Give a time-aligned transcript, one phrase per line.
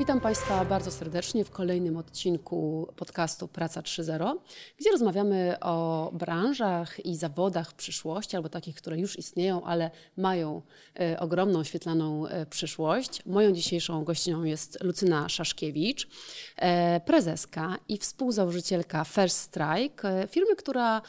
[0.00, 4.34] Witam Państwa bardzo serdecznie w kolejnym odcinku podcastu Praca 3.0,
[4.78, 10.62] gdzie rozmawiamy o branżach i zawodach przyszłości, albo takich, które już istnieją, ale mają
[11.00, 13.26] e, ogromną, świetlaną e, przyszłość.
[13.26, 16.08] Moją dzisiejszą gościnią jest Lucyna Szaszkiewicz,
[16.56, 21.02] e, prezeska i współzałożycielka First Strike, firmy, która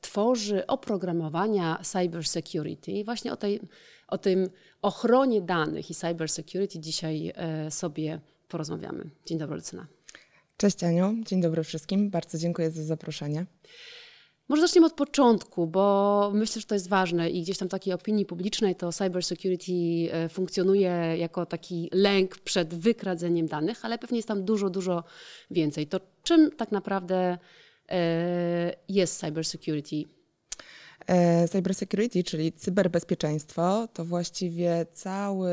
[0.00, 3.04] tworzy oprogramowania cyber security.
[3.04, 3.60] Właśnie o tej
[4.10, 4.50] o tym
[4.82, 9.10] ochronie danych i cybersecurity dzisiaj e, sobie porozmawiamy.
[9.26, 9.86] Dzień dobry, Lucyna.
[10.56, 12.10] Cześć Aniu, dzień dobry wszystkim.
[12.10, 13.46] Bardzo dziękuję za zaproszenie.
[14.48, 18.26] Może zaczniemy od początku, bo myślę, że to jest ważne i gdzieś tam takiej opinii
[18.26, 19.72] publicznej to cybersecurity
[20.12, 25.04] e, funkcjonuje jako taki lęk przed wykradzeniem danych, ale pewnie jest tam dużo, dużo
[25.50, 25.86] więcej.
[25.86, 27.38] To czym tak naprawdę
[27.88, 30.19] e, jest cybersecurity?
[31.10, 35.50] E, cybersecurity, czyli cyberbezpieczeństwo, to właściwie cały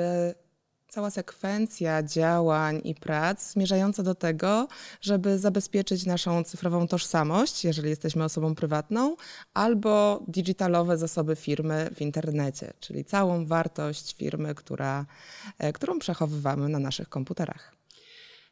[0.87, 4.67] cała sekwencja działań i prac zmierzająca do tego,
[5.01, 9.15] żeby zabezpieczyć naszą cyfrową tożsamość, jeżeli jesteśmy osobą prywatną,
[9.53, 15.05] albo digitalowe zasoby firmy w internecie, czyli całą wartość firmy, która,
[15.59, 17.75] e, którą przechowywamy na naszych komputerach.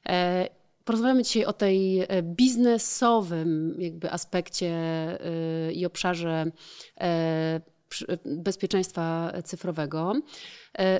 [0.09, 6.51] E Porozmawiamy dzisiaj o tej e, biznesowym jakby aspekcie e, i obszarze
[7.01, 7.61] e,
[8.25, 10.13] bezpieczeństwa cyfrowego.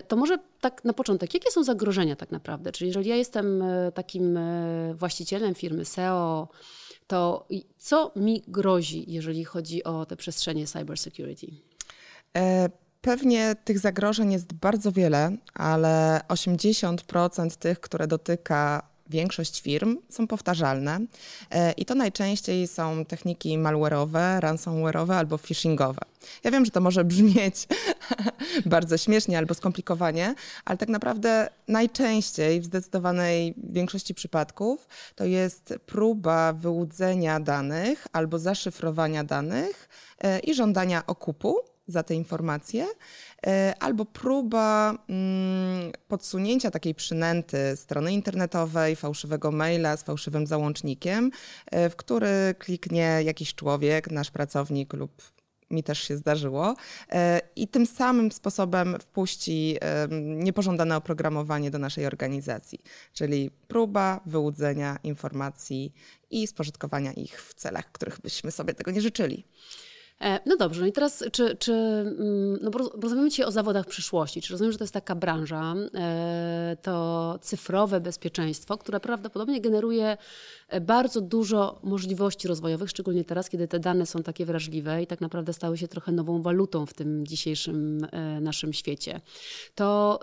[0.08, 2.72] To może tak na początek, jakie są zagrożenia tak naprawdę?
[2.72, 3.64] Czyli jeżeli ja jestem
[3.94, 4.40] takim
[4.94, 6.48] właścicielem firmy SEO,
[7.08, 7.48] to
[7.78, 11.48] co mi grozi, jeżeli chodzi o te przestrzenie cybersecurity?
[13.02, 21.00] Pewnie tych zagrożeń jest bardzo wiele, ale 80% tych, które dotyka większość firm są powtarzalne
[21.52, 26.02] e, i to najczęściej są techniki malware'owe, ransomware'owe albo phishingowe.
[26.44, 27.68] Ja wiem, że to może brzmieć
[28.66, 36.54] bardzo śmiesznie albo skomplikowanie, ale tak naprawdę najczęściej w zdecydowanej większości przypadków to jest próba
[36.54, 39.90] wyłudzenia danych albo zaszyfrowania danych
[40.22, 42.88] e, i żądania okupu za te informacje,
[43.80, 51.32] albo próba mm, podsunięcia takiej przynęty strony internetowej, fałszywego maila z fałszywym załącznikiem,
[51.66, 55.36] e, w który kliknie jakiś człowiek, nasz pracownik lub
[55.72, 56.76] mi też się zdarzyło,
[57.12, 59.78] e, i tym samym sposobem wpuści
[60.20, 62.80] niepożądane oprogramowanie do naszej organizacji,
[63.14, 65.94] czyli próba wyłudzenia informacji
[66.30, 69.46] i spożytkowania ich w celach, których byśmy sobie tego nie życzyli.
[70.22, 72.72] E, no dobrze, no i teraz czy, czy mm, no
[73.02, 78.02] rozmawiamy dzisiaj o zawodach przyszłości, czy rozumiem, że to jest taka branża, e, to cyfrowe
[78.02, 80.18] bezpieczeństwo, które prawdopodobnie generuje
[80.68, 85.22] e, bardzo dużo możliwości rozwojowych, szczególnie teraz, kiedy te dane są takie wrażliwe i tak
[85.22, 88.08] naprawdę stały się trochę nową walutą w tym dzisiejszym
[88.42, 89.22] naszym świecie.
[89.76, 90.20] To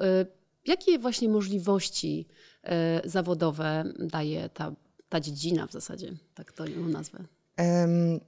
[0.66, 2.26] jakie właśnie możliwości
[3.04, 4.72] zawodowe daje ta,
[5.08, 7.24] ta dziedzina w zasadzie, tak to ją nazwę?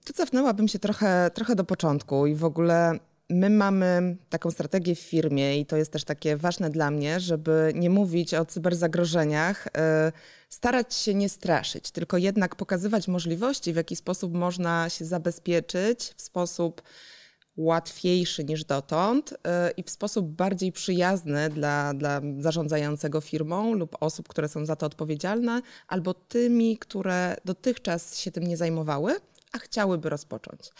[0.05, 2.99] Tu cofnęłabym się trochę, trochę do początku i w ogóle
[3.31, 7.73] my mamy taką strategię w firmie i to jest też takie ważne dla mnie, żeby
[7.75, 10.13] nie mówić o cyberzagrożeniach, e,
[10.49, 16.23] starać się nie straszyć, tylko jednak pokazywać możliwości, w jaki sposób można się zabezpieczyć w
[16.23, 16.83] sposób
[17.57, 19.37] łatwiejszy niż dotąd y,
[19.77, 24.87] i w sposób bardziej przyjazny dla, dla zarządzającego firmą lub osób, które są za to
[24.87, 29.15] odpowiedzialne, albo tymi, które dotychczas się tym nie zajmowały
[29.55, 30.71] a chciałyby rozpocząć.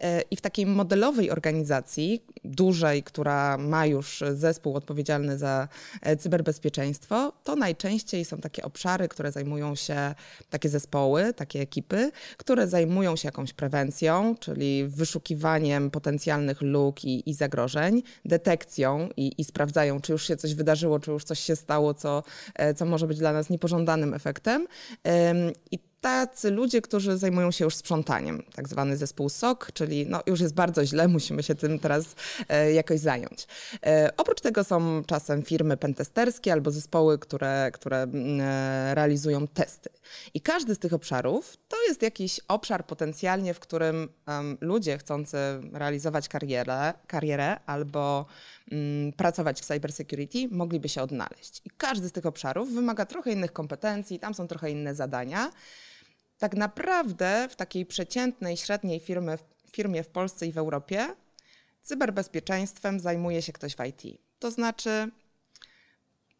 [0.00, 5.68] E, I w takiej modelowej organizacji, dużej, która ma już zespół odpowiedzialny za
[6.02, 10.14] e, cyberbezpieczeństwo, to najczęściej są takie obszary, które zajmują się,
[10.50, 17.34] takie zespoły, takie ekipy, które zajmują się jakąś prewencją, czyli wyszukiwaniem potencjalnych luk i, i
[17.34, 21.94] zagrożeń, detekcją i, i, sprawdzają, czy już się coś wydarzyło, czy już coś się stało,
[21.94, 22.22] co,
[22.54, 24.66] e, co może być dla nas niepożądanym efektem.
[25.70, 30.40] I tacy ludzie, którzy zajmują się już sprzątaniem, tak zwany zespół SOK, czyli no, już
[30.40, 32.04] jest bardzo źle, musimy się tym teraz
[32.48, 33.46] e, jakoś zająć.
[33.86, 39.90] E, oprócz tego są czasem firmy pentesterskie albo zespoły, które, które mm, e, realizują testy.
[40.34, 44.08] I każdy z tych obszarów to jest jakiś obszar potencjalnie, w którym
[44.60, 45.36] ludzie chcący
[45.72, 48.26] realizować karierę, karierę albo
[49.16, 51.62] pracować w cybersecurity mogliby się odnaleźć.
[51.64, 55.50] I każdy z tych obszarów wymaga trochę innych kompetencji, tam są trochę inne zadania
[56.38, 59.38] tak naprawdę w takiej przeciętnej, średniej firmy,
[59.70, 61.06] firmie w Polsce i w Europie
[61.82, 64.20] cyberbezpieczeństwem zajmuje się ktoś w IT.
[64.38, 65.10] To znaczy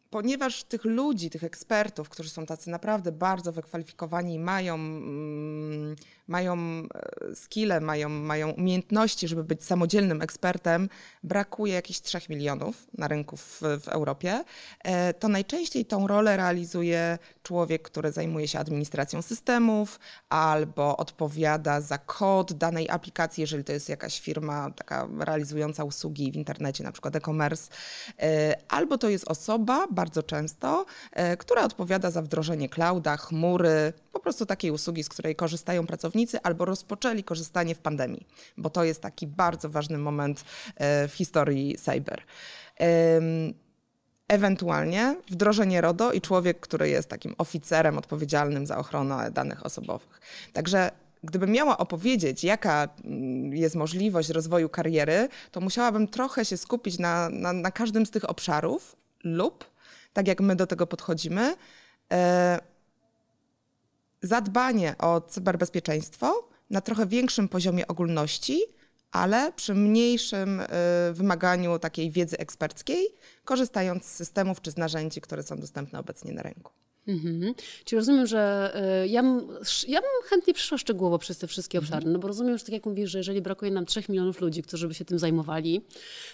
[0.09, 5.95] ponieważ tych ludzi, tych ekspertów, którzy są tacy naprawdę bardzo wykwalifikowani i mają, mm,
[6.27, 10.89] mają e, skille, mają, mają umiejętności, żeby być samodzielnym ekspertem,
[11.23, 14.43] brakuje jakichś 3 milionów na rynku w, w Europie,
[14.83, 21.97] e, to najczęściej tą rolę realizuje człowiek, który zajmuje się administracją systemów albo odpowiada za
[21.97, 27.15] kod danej aplikacji, jeżeli to jest jakaś firma taka realizująca usługi w internecie, na przykład
[27.15, 27.71] e-commerce,
[28.19, 34.19] e, albo to jest osoba, bardzo często, e, która odpowiada za wdrożenie clouda, chmury, po
[34.19, 39.01] prostu takiej usługi, z której korzystają pracownicy albo rozpoczęli korzystanie w pandemii, bo to jest
[39.01, 40.43] taki bardzo ważny moment
[40.75, 42.23] e, w historii cyber.
[44.27, 50.19] Ewentualnie wdrożenie RODO i człowiek, który jest takim oficerem odpowiedzialnym za ochronę danych osobowych.
[50.53, 50.91] Także
[51.23, 57.29] gdybym miała opowiedzieć, jaka mm, jest możliwość rozwoju kariery, to musiałabym trochę się skupić na,
[57.29, 59.68] na, na każdym z tych obszarów lub
[60.19, 61.55] tak jak my do tego podchodzimy,
[62.11, 62.59] e,
[64.21, 68.61] zadbanie o cyberbezpieczeństwo na trochę większym poziomie ogólności,
[69.11, 70.65] ale przy mniejszym e,
[71.13, 73.07] wymaganiu takiej wiedzy eksperckiej,
[73.45, 76.71] korzystając z systemów czy z narzędzi, które są dostępne obecnie na rynku.
[77.09, 77.53] Mhm.
[77.85, 78.73] Czyli rozumiem, że
[79.03, 79.47] y, ja bym,
[79.87, 81.87] ja bym chętnie przyszła szczegółowo przez te wszystkie mhm.
[81.87, 84.63] obszary, no bo rozumiem, że tak jak mówisz, że jeżeli brakuje nam 3 milionów ludzi,
[84.63, 85.81] którzy by się tym zajmowali,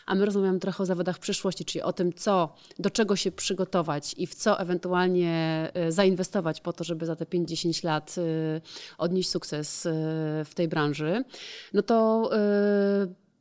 [0.05, 4.15] a my rozmawiamy trochę o zawodach przyszłości, czyli o tym, co, do czego się przygotować
[4.17, 8.61] i w co ewentualnie y, zainwestować po to, żeby za te 5-10 lat y,
[8.97, 9.87] odnieść sukces
[10.45, 11.23] w tej branży,
[11.73, 12.29] no to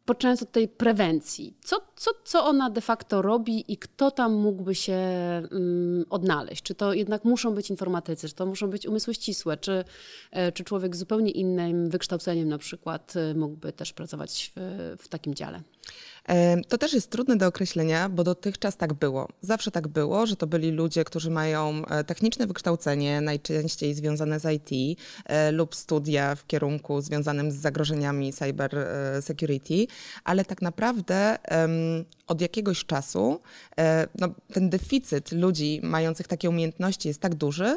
[0.05, 4.75] poczynając od tej prewencji, co, co, co ona de facto robi i kto tam mógłby
[4.75, 4.99] się
[5.51, 6.63] um, odnaleźć?
[6.63, 9.85] Czy to jednak muszą być informatycy, czy to muszą być umysły ścisłe, czy,
[10.31, 15.09] e, czy człowiek z zupełnie innym wykształceniem na przykład e, mógłby też pracować w, w
[15.09, 15.63] takim dziale?
[16.69, 19.29] To też jest trudne do określenia, bo dotychczas tak było.
[19.41, 24.45] Zawsze tak było, że to byli ludzie, którzy mają e, techniczne wykształcenie, najczęściej związane z
[24.53, 29.87] IT e, lub studia w kierunku związanym z zagrożeniami cyber e, security,
[30.25, 31.39] ale tak naprawdę
[32.27, 33.41] od jakiegoś czasu
[34.19, 37.77] no, ten deficyt ludzi mających takie umiejętności jest tak duży,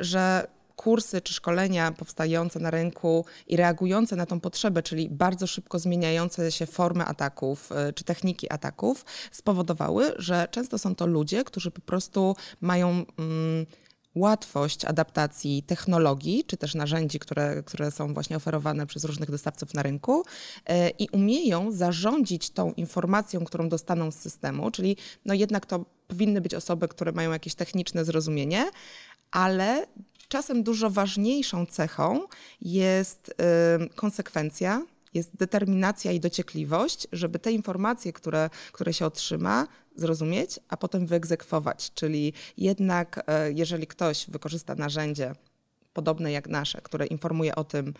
[0.00, 0.46] że
[0.76, 6.52] kursy czy szkolenia powstające na rynku i reagujące na tą potrzebę, czyli bardzo szybko zmieniające
[6.52, 11.80] się formy ataków e, czy techniki ataków, spowodowały, że często są to ludzie, którzy po
[11.80, 13.04] prostu mają.
[13.18, 13.66] Mm,
[14.14, 19.82] łatwość adaptacji technologii, czy też narzędzi, które, które są właśnie oferowane przez różnych dostawców na
[19.82, 20.24] rynku
[20.66, 26.40] e, i umieją zarządzić tą informacją, którą dostaną z systemu, czyli no jednak to powinny
[26.40, 28.70] być osoby, które mają jakieś techniczne zrozumienie,
[29.30, 29.86] ale
[30.28, 32.20] czasem dużo ważniejszą cechą
[32.60, 33.34] jest
[33.94, 34.82] konsekwencja,
[35.14, 39.66] jest determinacja i dociekliwość, żeby te informacje, które, które się otrzyma,
[39.96, 41.92] zrozumieć, a potem wyegzekwować.
[41.94, 45.32] Czyli jednak, e, jeżeli ktoś wykorzysta narzędzie
[45.92, 47.94] podobne jak nasze, które informuje o tym,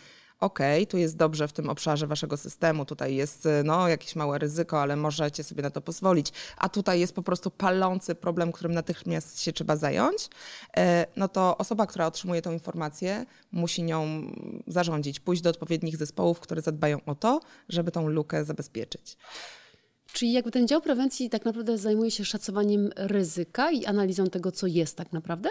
[0.44, 0.58] OK,
[0.88, 4.96] tu jest dobrze w tym obszarze waszego systemu, tutaj jest no, jakieś małe ryzyko, ale
[4.96, 9.52] możecie sobie na to pozwolić, a tutaj jest po prostu palący problem, którym natychmiast się
[9.52, 10.28] trzeba zająć,
[10.76, 14.22] e, no to osoba, która otrzymuje tą informację, musi nią
[14.66, 19.16] zarządzić, pójść do odpowiednich zespołów, które zadbają o to, żeby tą lukę zabezpieczyć.
[20.12, 24.66] Czyli jakby ten dział prewencji tak naprawdę zajmuje się szacowaniem ryzyka i analizą tego, co
[24.66, 25.48] jest tak naprawdę?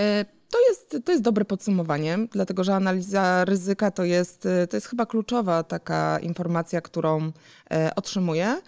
[0.00, 4.86] E, to jest, to jest dobre podsumowanie, dlatego że analiza ryzyka to jest, to jest
[4.86, 7.32] chyba kluczowa taka informacja, którą
[7.70, 8.60] e, otrzymuję.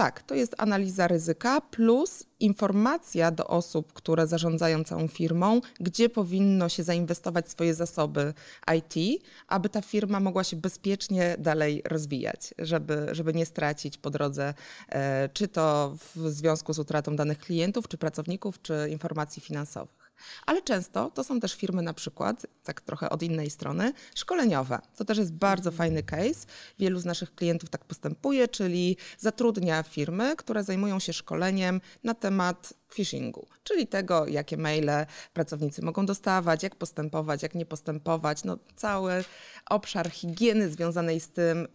[0.00, 6.68] Tak, to jest analiza ryzyka plus informacja do osób, które zarządzają całą firmą, gdzie powinno
[6.68, 8.34] się zainwestować swoje zasoby
[8.76, 14.54] IT, aby ta firma mogła się bezpiecznie dalej rozwijać, żeby, żeby nie stracić po drodze,
[14.88, 19.99] e, czy to w związku z utratą danych klientów, czy pracowników, czy informacji finansowych.
[20.46, 24.78] Ale często to są też firmy na przykład, tak trochę od innej strony, szkoleniowe.
[24.96, 26.46] To też jest bardzo fajny case.
[26.78, 32.74] Wielu z naszych klientów tak postępuje, czyli zatrudnia firmy, które zajmują się szkoleniem na temat
[32.94, 38.44] phishingu, czyli tego, jakie maile pracownicy mogą dostawać, jak postępować, jak nie postępować.
[38.44, 39.24] No, cały
[39.70, 41.68] obszar higieny związanej z tym,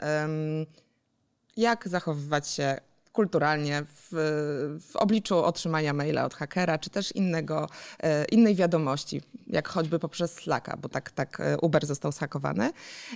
[1.57, 2.77] jak zachowywać się
[3.15, 4.07] kulturalnie w,
[4.91, 7.69] w obliczu otrzymania maila od hakera, czy też innego,
[7.99, 12.71] e, innej wiadomości, jak choćby poprzez Slacka, bo tak, tak e, Uber został zhakowany.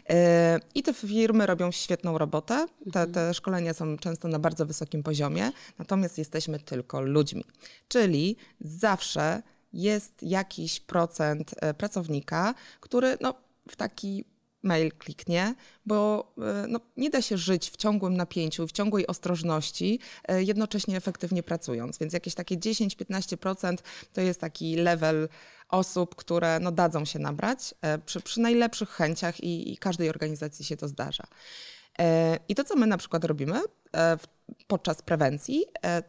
[0.10, 2.68] E, I te firmy robią świetną robotę.
[2.94, 7.44] Te, te szkolenia są często na bardzo wysokim poziomie, natomiast jesteśmy tylko ludźmi.
[7.88, 9.42] Czyli zawsze
[9.74, 13.34] jest jakiś procent pracownika, który no,
[13.70, 14.26] w taki
[14.64, 20.00] mail kliknie, bo e, no, nie da się żyć w ciągłym napięciu, w ciągłej ostrożności,
[20.28, 21.98] e, jednocześnie efektywnie pracując.
[21.98, 23.78] Więc jakieś takie 10-15%
[24.14, 25.30] to jest taki level
[25.70, 30.66] osób, które no, dadzą się nabrać e, przy, przy najlepszych chęciach i, i każdej organizacji
[30.66, 31.24] się to zdarza.
[32.50, 33.62] I to, co my na przykład robimy
[34.68, 35.66] podczas prewencji,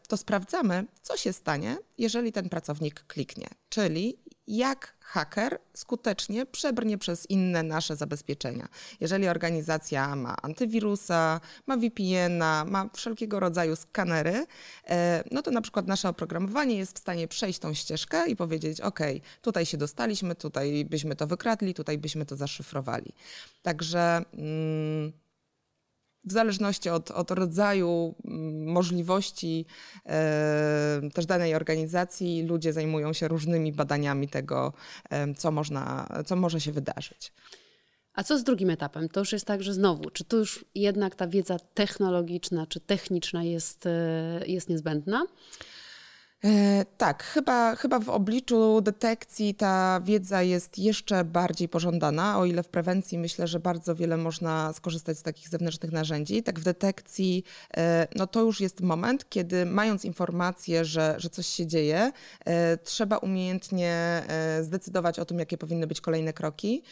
[0.08, 3.48] to sprawdzamy, co się stanie, jeżeli ten pracownik kliknie.
[3.68, 8.68] Czyli jak haker skutecznie przebrnie przez inne nasze zabezpieczenia.
[9.00, 14.46] Jeżeli organizacja ma antywirusa, ma VPN-a, ma wszelkiego rodzaju skanery,
[14.88, 18.80] e, no to na przykład nasze oprogramowanie jest w stanie przejść tą ścieżkę i powiedzieć:
[18.80, 19.00] OK,
[19.42, 23.12] tutaj się dostaliśmy, tutaj byśmy to wykradli, tutaj byśmy to zaszyfrowali.
[23.62, 24.22] Także.
[24.32, 25.12] Mm,
[26.24, 29.66] w zależności od, od rodzaju mm, możliwości
[30.06, 34.72] e, też danej organizacji, ludzie zajmują się różnymi badaniami tego,
[35.10, 37.32] e, co, można, co może się wydarzyć.
[38.14, 39.08] A co z drugim etapem?
[39.08, 43.44] To już jest tak, że znowu, czy tu już jednak ta wiedza technologiczna czy techniczna
[43.44, 45.26] jest, e, jest niezbędna?
[46.44, 52.62] E, tak, chyba, chyba w obliczu detekcji ta wiedza jest jeszcze bardziej pożądana, o ile
[52.62, 56.42] w prewencji myślę, że bardzo wiele można skorzystać z takich zewnętrznych narzędzi.
[56.42, 57.44] Tak w detekcji,
[57.76, 62.12] e, no to już jest moment, kiedy mając informację, że, że coś się dzieje,
[62.44, 64.22] e, trzeba umiejętnie
[64.62, 66.82] zdecydować o tym, jakie powinny być kolejne kroki.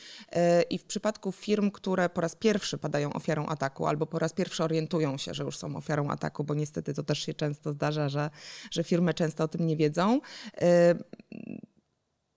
[0.71, 4.65] I w przypadku firm, które po raz pierwszy padają ofiarą ataku albo po raz pierwszy
[4.65, 8.31] orientują się, że już są ofiarą ataku, bo niestety to też się często zdarza, że,
[8.71, 10.21] że firmy często często o tym nie wiedzą.
[10.63, 11.19] Y,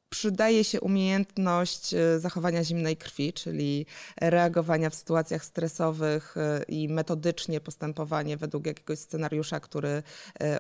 [0.10, 3.86] przydaje się umiejętność y, zachowania zimnej krwi, czyli
[4.22, 10.04] reagowania w sytuacjach stresowych y, i metodycznie postępowanie według jakiegoś scenariusza, który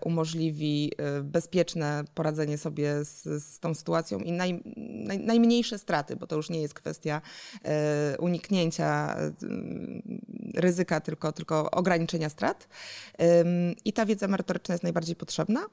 [0.05, 0.91] umożliwi
[1.23, 4.61] bezpieczne poradzenie sobie z, z tą sytuacją i naj,
[5.07, 7.21] naj, najmniejsze straty, bo to już nie jest kwestia
[8.19, 9.17] uniknięcia
[10.55, 12.67] ryzyka, tylko, tylko ograniczenia strat.
[13.85, 15.67] I ta wiedza merytoryczna jest najbardziej potrzebna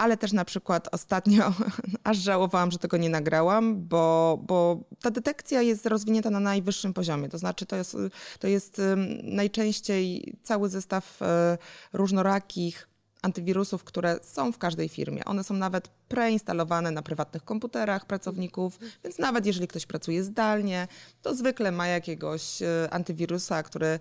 [0.00, 1.52] ale też na przykład ostatnio
[2.04, 7.28] aż żałowałam, że tego nie nagrałam, bo, bo ta detekcja jest rozwinięta na najwyższym poziomie.
[7.28, 7.96] To znaczy, to jest,
[8.38, 8.80] to jest
[9.22, 11.58] najczęściej cały zestaw e,
[11.92, 12.88] różnorakich
[13.22, 15.24] antywirusów, które są w każdej firmie.
[15.24, 20.88] One są nawet preinstalowane na prywatnych komputerach pracowników, więc nawet jeżeli ktoś pracuje zdalnie,
[21.22, 24.00] to zwykle ma jakiegoś e, antywirusa, który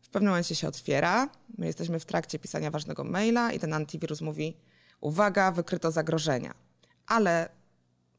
[0.00, 1.28] w pewnym momencie się otwiera.
[1.58, 4.56] My jesteśmy w trakcie pisania ważnego maila i ten antywirus mówi:
[5.00, 6.54] uwaga, wykryto zagrożenia.
[7.06, 7.48] Ale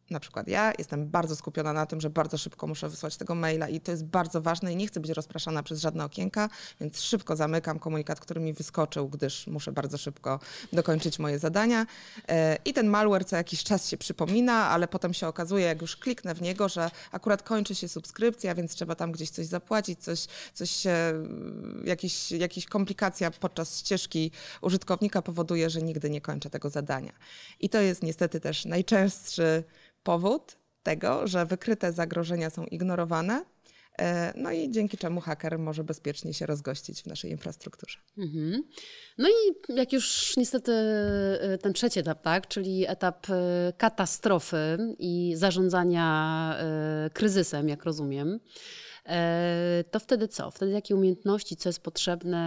[0.10, 3.70] na przykład ja jestem bardzo skupiona na tym, że bardzo szybko muszę wysłać tego maila
[3.70, 6.50] i to jest bardzo ważne i nie chcę być rozpraszana przez żadne okienka,
[6.82, 10.40] więc szybko zamykam komunikat, który mi wyskoczył, gdyż muszę bardzo szybko
[10.74, 11.86] dokończyć moje zadania.
[12.28, 15.98] E, I ten malware co jakiś czas się przypomina, ale potem się okazuje, jak już
[15.98, 20.26] kliknę w niego, że akurat kończy się subskrypcja, więc trzeba tam gdzieś coś zapłacić, coś,
[20.54, 20.84] coś
[21.84, 27.14] jakieś, jakieś komplikacja podczas ścieżki użytkownika powoduje, że nigdy nie kończę tego zadania.
[27.60, 29.64] I to jest niestety też najczęstszy
[30.08, 33.46] powód tego, że wykryte zagrożenia są ignorowane,
[34.00, 38.00] e, no i dzięki czemu haker może bezpiecznie się rozgościć w naszej infrastrukturze.
[38.18, 38.64] Mhm.
[39.18, 45.34] No i jak już niestety e, ten trzeci etap, tak, czyli etap e, katastrofy i
[45.36, 45.98] zarządzania
[47.14, 48.40] kryzysem, jak rozumiem,
[49.92, 50.52] to wtedy co?
[50.52, 52.40] Wtedy jakie umiejętności, co jest potrzebne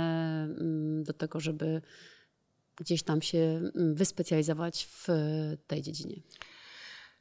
[0.43, 1.83] mm, do tego, żeby
[2.76, 5.09] gdzieś tam się mm, wyspecjalizować w
[5.67, 6.17] tej dziedzinie?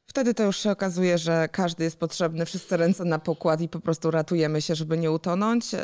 [0.10, 3.80] Wtedy to już się okazuje, że każdy jest potrzebny, wszyscy ręce na pokład i po
[3.80, 5.74] prostu ratujemy się, żeby nie utonąć.
[5.74, 5.80] E,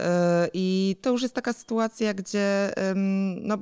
[0.53, 2.73] I to już jest taka sytuacja, gdzie
[3.41, 3.57] no,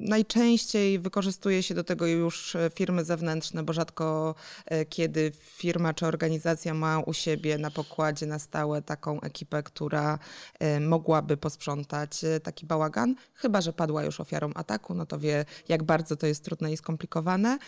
[0.00, 4.34] najczęściej wykorzystuje się do tego już firmy zewnętrzne, bo rzadko
[4.66, 10.18] e, kiedy firma czy organizacja ma u siebie na pokładzie na stałe taką ekipę, która
[10.58, 15.82] e, mogłaby posprzątać taki bałagan, chyba że padła już ofiarą ataku, no to wie, jak
[15.82, 17.58] bardzo to jest trudne i skomplikowane.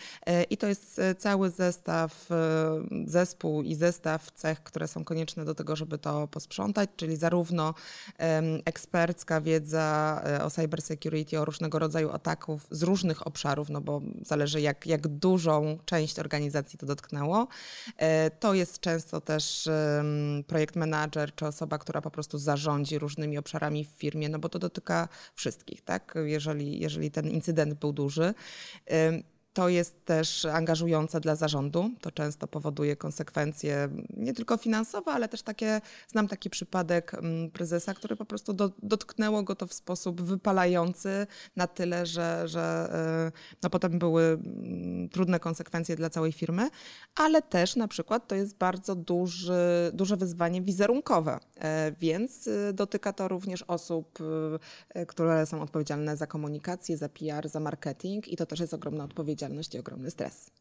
[0.49, 2.18] I to jest cały zestaw
[3.05, 7.73] zespół i zestaw cech, które są konieczne do tego, żeby to posprzątać, czyli zarówno
[8.65, 14.61] ekspercka wiedza e, o cybersecurity, o różnego rodzaju ataków z różnych obszarów, no bo zależy
[14.61, 17.47] jak, jak dużą część organizacji to dotknęło.
[17.97, 19.69] E, to jest często też
[20.47, 24.59] projekt manager czy osoba, która po prostu zarządzi różnymi obszarami w firmie, no bo to
[24.59, 26.15] dotyka wszystkich, tak?
[26.25, 28.33] Jeżeli, jeżeli ten incydent był duży
[29.59, 31.91] to jest też angażujące dla zarządu.
[32.01, 37.93] To często powoduje konsekwencje nie tylko finansowe, ale też takie, znam taki przypadek mm, prezesa,
[37.93, 42.89] który po prostu do, dotknęło go to w sposób wypalający na tyle, że, że
[43.31, 43.31] e,
[43.63, 46.69] no potem były mm, trudne konsekwencje dla całej firmy,
[47.15, 53.13] ale też na przykład to jest bardzo duży, duże wyzwanie wizerunkowe, e, więc e, dotyka
[53.13, 54.19] to również osób,
[55.07, 59.48] które są odpowiedzialne za komunikację, za PR, za marketing i to też jest ogromna odpowiedzialność
[59.73, 60.51] i ogromny stres.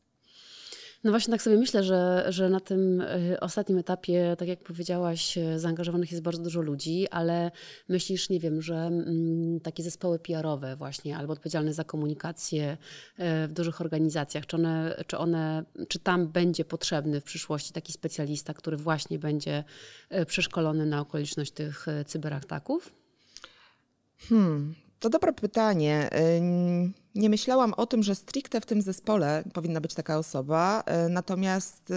[1.04, 5.38] No właśnie tak sobie myślę, że, że na tym y, ostatnim etapie, tak jak powiedziałaś,
[5.38, 7.50] y, zaangażowanych jest bardzo dużo ludzi, ale
[7.88, 13.52] myślisz, nie wiem, że mm, takie zespoły PR-owe właśnie, albo odpowiedzialne za komunikację y, w
[13.52, 18.76] dużych organizacjach, czy one, czy one, czy tam będzie potrzebny w przyszłości taki specjalista, który
[18.76, 19.64] właśnie będzie
[20.26, 22.92] przeszkolony na okoliczność tych cyberataków?
[24.18, 26.10] Hmm, to dobre pytanie.
[27.14, 31.90] Nie myślałam o tym, że stricte w tym zespole powinna być taka osoba, y, natomiast
[31.90, 31.94] y,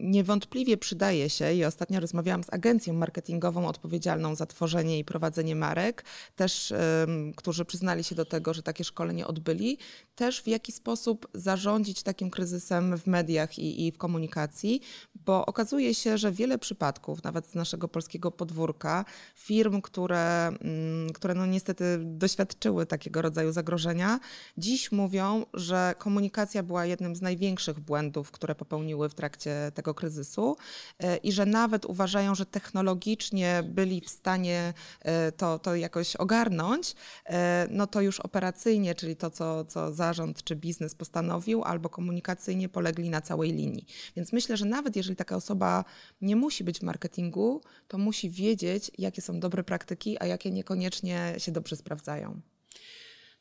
[0.00, 6.04] niewątpliwie przydaje się i ostatnio rozmawiałam z agencją marketingową odpowiedzialną za tworzenie i prowadzenie marek,
[6.36, 6.72] też
[7.06, 9.78] um, którzy przyznali się do tego, że takie szkolenie odbyli,
[10.14, 14.80] też w jaki sposób zarządzić takim kryzysem w mediach i, i w komunikacji,
[15.14, 19.04] bo okazuje się, że wiele przypadków, nawet z naszego polskiego podwórka,
[19.34, 24.20] firm, które, um, które no niestety doświadczyły takiego rodzaju zagrożenia,
[24.58, 29.94] dziś mówią, że komunikacja była jednym z największych błędów, które popełniły w trakcie tego tego
[29.94, 30.56] kryzysu
[30.98, 36.94] e, i że nawet uważają, że technologicznie byli w stanie e, to, to jakoś ogarnąć,
[37.26, 42.68] e, no to już operacyjnie, czyli to, co, co zarząd czy biznes postanowił, albo komunikacyjnie
[42.68, 43.86] polegli na całej linii.
[44.16, 45.84] Więc myślę, że nawet jeżeli taka osoba
[46.20, 51.34] nie musi być w marketingu, to musi wiedzieć, jakie są dobre praktyki, a jakie niekoniecznie
[51.38, 52.40] się dobrze sprawdzają.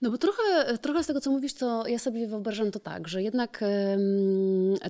[0.01, 3.23] No bo trochę, trochę z tego, co mówisz, to ja sobie wyobrażam to tak, że
[3.23, 3.63] jednak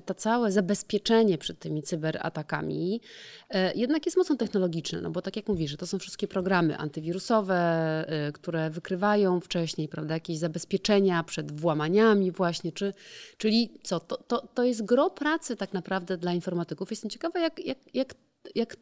[0.06, 3.00] to całe zabezpieczenie przed tymi cyberatakami
[3.50, 6.76] e, jednak jest mocno technologiczne, no bo tak jak mówisz, że to są wszystkie programy
[6.78, 7.54] antywirusowe,
[8.08, 12.92] e, które wykrywają wcześniej, prawda, jakieś zabezpieczenia przed włamaniami właśnie, czy,
[13.36, 16.90] czyli co, to, to, to jest gro pracy tak naprawdę dla informatyków.
[16.90, 18.14] Jestem ciekawa, jak, jak, jak
[18.54, 18.76] jak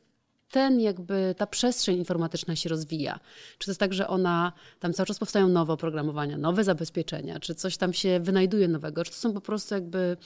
[0.51, 3.21] ten jakby, ta przestrzeń informatyczna się rozwija?
[3.59, 7.55] Czy to jest tak, że ona, tam cały czas powstają nowe oprogramowania, nowe zabezpieczenia, czy
[7.55, 10.17] coś tam się wynajduje nowego, czy to są po prostu jakby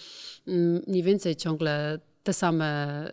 [0.46, 3.10] mm, mniej więcej ciągle te same,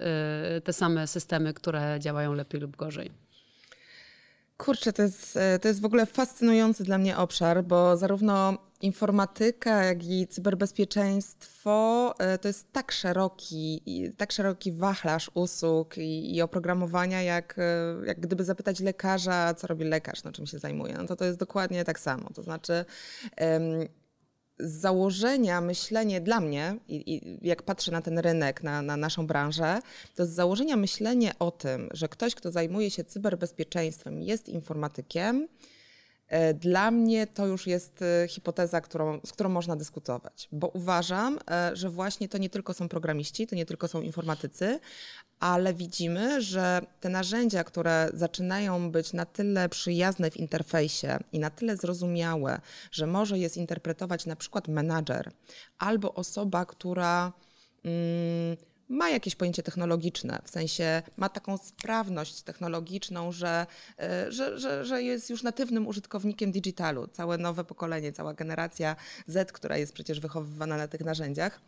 [0.58, 3.12] y, te same systemy, które działają lepiej lub gorzej?
[4.60, 10.04] Kurczę, to jest, to jest w ogóle fascynujący dla mnie obszar, bo zarówno informatyka, jak
[10.04, 13.82] i cyberbezpieczeństwo e, to jest tak szeroki,
[14.18, 19.86] tak szeroki wachlarz usług i, i oprogramowania, jak, e, jak gdyby zapytać lekarza, co robi
[19.86, 20.94] lekarz, na czym się zajmuje.
[20.94, 22.30] No to to jest dokładnie tak samo.
[22.36, 22.86] To znaczy
[24.60, 29.28] z założenia myślenie dla mnie, i, i, jak patrzę na ten rynek, na, na naszą
[29.28, 29.80] branżę,
[30.16, 35.48] to z założenia myślenie o tym, że ktoś, kto zajmuje się cyberbezpieczeństwem, jest informatykiem,
[36.54, 41.76] dla mnie to już jest e, hipoteza, którą, z którą można dyskutować, bo uważam, e,
[41.76, 44.80] że właśnie to nie tylko są programiści, to nie tylko są informatycy,
[45.40, 51.50] ale widzimy, że te narzędzia, które zaczynają być na tyle przyjazne w interfejsie i na
[51.50, 52.62] tyle zrozumiałe,
[52.92, 55.32] że może je zinterpretować na przykład menadżer
[55.78, 57.34] albo osoba, która.
[57.84, 58.58] Mm,
[58.90, 63.68] ma jakieś pojęcie technologiczne, w sensie ma taką sprawność technologiczną, że,
[64.00, 67.08] e, że, że, że jest już natywnym użytkownikiem digitalu.
[67.08, 68.96] Całe nowe pokolenie, cała generacja
[69.28, 71.62] Z, która jest przecież wychowywana na tych narzędziach,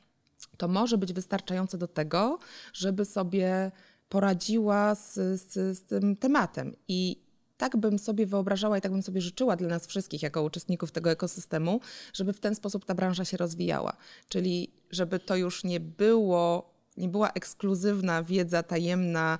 [0.58, 2.40] to może być wystarczające do tego,
[2.74, 3.72] żeby sobie
[4.10, 6.76] poradziła z, z, z tym tematem.
[6.88, 7.22] I
[7.58, 11.12] tak bym sobie wyobrażała i tak bym sobie życzyła dla nas wszystkich, jako uczestników tego
[11.12, 11.80] ekosystemu,
[12.14, 13.94] żeby w ten sposób ta branża się rozwijała.
[14.30, 19.38] Czyli żeby to już nie było nie była ekskluzywna wiedza tajemna,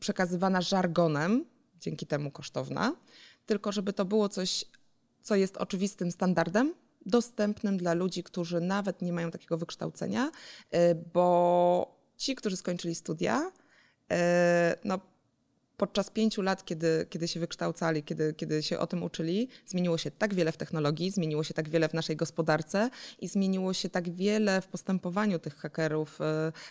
[0.00, 1.44] przekazywana żargonem,
[1.80, 2.96] dzięki temu kosztowna,
[3.46, 4.64] tylko żeby to było coś,
[5.22, 6.74] co jest oczywistym standardem,
[7.06, 10.30] dostępnym dla ludzi, którzy nawet nie mają takiego wykształcenia,
[10.70, 13.52] e, bo ci, którzy skończyli studia,
[14.10, 15.00] e, no,
[15.80, 20.10] podczas pięciu lat, kiedy, kiedy się wykształcali, kiedy, kiedy się o tym uczyli, zmieniło się
[20.10, 22.90] tak wiele w technologii, zmieniło się tak wiele w naszej gospodarce
[23.20, 26.24] i zmieniło się tak wiele w postępowaniu tych hakerów, y,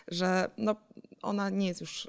[0.07, 0.75] że no,
[1.21, 2.07] ona nie jest już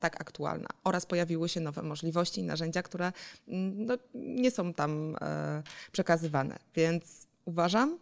[0.00, 0.68] tak aktualna.
[0.84, 3.12] Oraz pojawiły się nowe możliwości i narzędzia, które
[3.48, 6.58] mm, no, nie są tam e, przekazywane.
[6.74, 7.98] Więc uważam,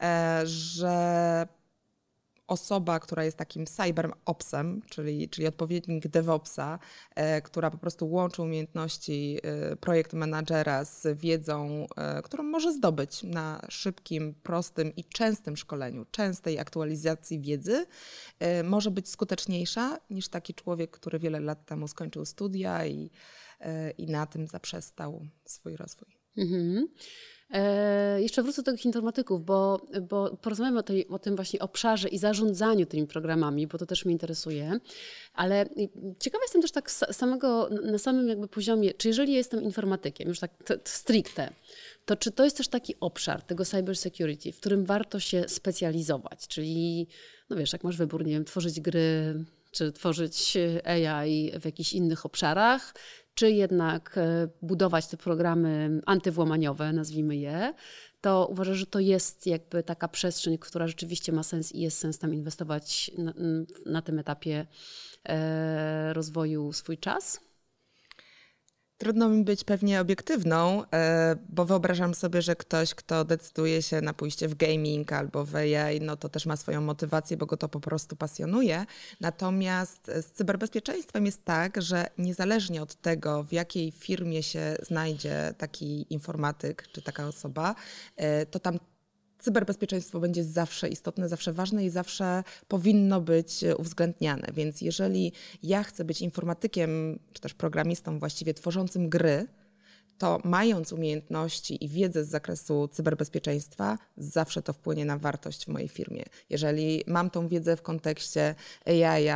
[0.00, 1.48] e, że
[2.48, 6.78] osoba, która jest takim cyber-opsem, czyli, czyli odpowiednik DevOpsa,
[7.14, 10.12] e, która po prostu łączy umiejętności e, projekt
[10.82, 17.86] z wiedzą, e, którą może zdobyć na szybkim, prostym i częstym szkoleniu, częstej aktualizacji wiedzy,
[18.38, 23.10] e, może być skuteczniejsza niż taki człowiek, który wiele lat temu skończył studia i,
[23.60, 26.18] e, i na tym zaprzestał swój rozwój.
[26.36, 26.88] Mhm.
[27.50, 32.08] E, jeszcze wrócę do tych informatyków, bo, bo porozmawiamy o, tej, o tym właśnie obszarze
[32.08, 34.80] i zarządzaniu tymi programami, bo to też mnie interesuje.
[35.34, 35.68] Ale
[36.18, 40.50] ciekawa jestem też tak samego, na samym jakby poziomie, czy jeżeli jestem informatykiem, już tak
[40.84, 41.50] stricte,
[42.04, 46.48] to czy to jest też taki obszar tego cyber security, w którym warto się specjalizować?
[46.48, 47.06] Czyli,
[47.50, 52.26] no wiesz, jak masz wybór, nie wiem, tworzyć gry, czy tworzyć AI w jakichś innych
[52.26, 52.94] obszarach,
[53.38, 57.74] czy jednak e, budować te programy antywłamaniowe, nazwijmy je,
[58.20, 62.18] to uważam, że to jest jakby taka przestrzeń, która rzeczywiście ma sens i jest sens
[62.18, 63.32] tam inwestować na,
[63.86, 64.66] na tym etapie
[65.24, 67.47] e, rozwoju swój czas.
[68.98, 74.14] Trudno mi być pewnie obiektywną, e, bo wyobrażam sobie, że ktoś, kto decyduje się na
[74.14, 77.68] pójście w gaming albo w AI, no to też ma swoją motywację, bo go to
[77.68, 78.86] po prostu pasjonuje.
[79.20, 86.06] Natomiast z cyberbezpieczeństwem jest tak, że niezależnie od tego, w jakiej firmie się znajdzie taki
[86.10, 87.74] informatyk czy taka osoba,
[88.16, 88.78] e, to tam
[89.38, 94.48] cyberbezpieczeństwo będzie zawsze istotne, zawsze ważne i zawsze powinno być uwzględniane.
[94.54, 99.46] Więc jeżeli ja chcę być informatykiem, czy też programistą właściwie tworzącym gry,
[100.18, 105.88] to mając umiejętności i wiedzę z zakresu cyberbezpieczeństwa, zawsze to wpłynie na wartość w mojej
[105.88, 106.24] firmie.
[106.50, 108.54] Jeżeli mam tą wiedzę w kontekście
[108.86, 109.28] AI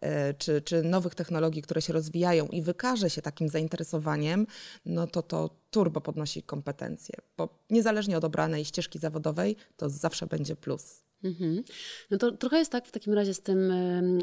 [0.00, 4.46] e, czy, czy nowych technologii, które się rozwijają i wykażę się takim zainteresowaniem,
[4.86, 10.56] no to to turbo podnosi kompetencje, bo niezależnie od obranej ścieżki zawodowej, to zawsze będzie
[10.56, 11.03] plus.
[11.24, 11.64] Mhm.
[12.10, 13.72] No to trochę jest tak w takim razie z tym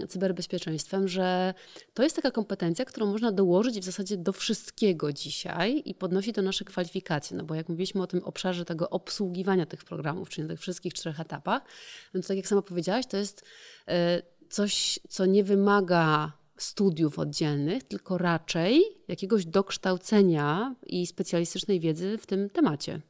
[0.09, 1.53] cyberbezpieczeństwem, że
[1.93, 6.41] to jest taka kompetencja, którą można dołożyć w zasadzie do wszystkiego dzisiaj i podnosi to
[6.41, 7.37] nasze kwalifikacje.
[7.37, 10.93] No bo jak mówiliśmy o tym obszarze tego obsługiwania tych programów, czyli na tych wszystkich
[10.93, 11.61] trzech etapach,
[12.13, 13.45] no to tak jak sama powiedziałaś, to jest
[13.87, 22.25] e, coś, co nie wymaga studiów oddzielnych, tylko raczej jakiegoś dokształcenia i specjalistycznej wiedzy w
[22.25, 23.01] tym temacie.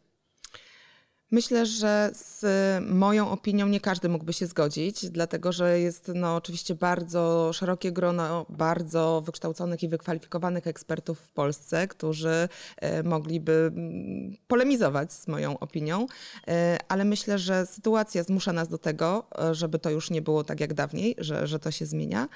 [1.34, 2.46] Myślę, że z
[2.90, 8.46] moją opinią nie każdy mógłby się zgodzić, dlatego że jest no, oczywiście bardzo szerokie grono
[8.50, 16.06] bardzo wykształconych i wykwalifikowanych ekspertów w Polsce, którzy e, mogliby mm, polemizować z moją opinią,
[16.48, 20.44] e, ale myślę, że sytuacja zmusza nas do tego, e, żeby to już nie było
[20.44, 22.28] tak jak dawniej, że, że to się zmienia.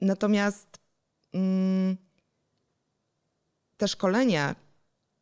[0.00, 0.78] Natomiast
[1.34, 1.96] mm,
[3.76, 4.63] te szkolenia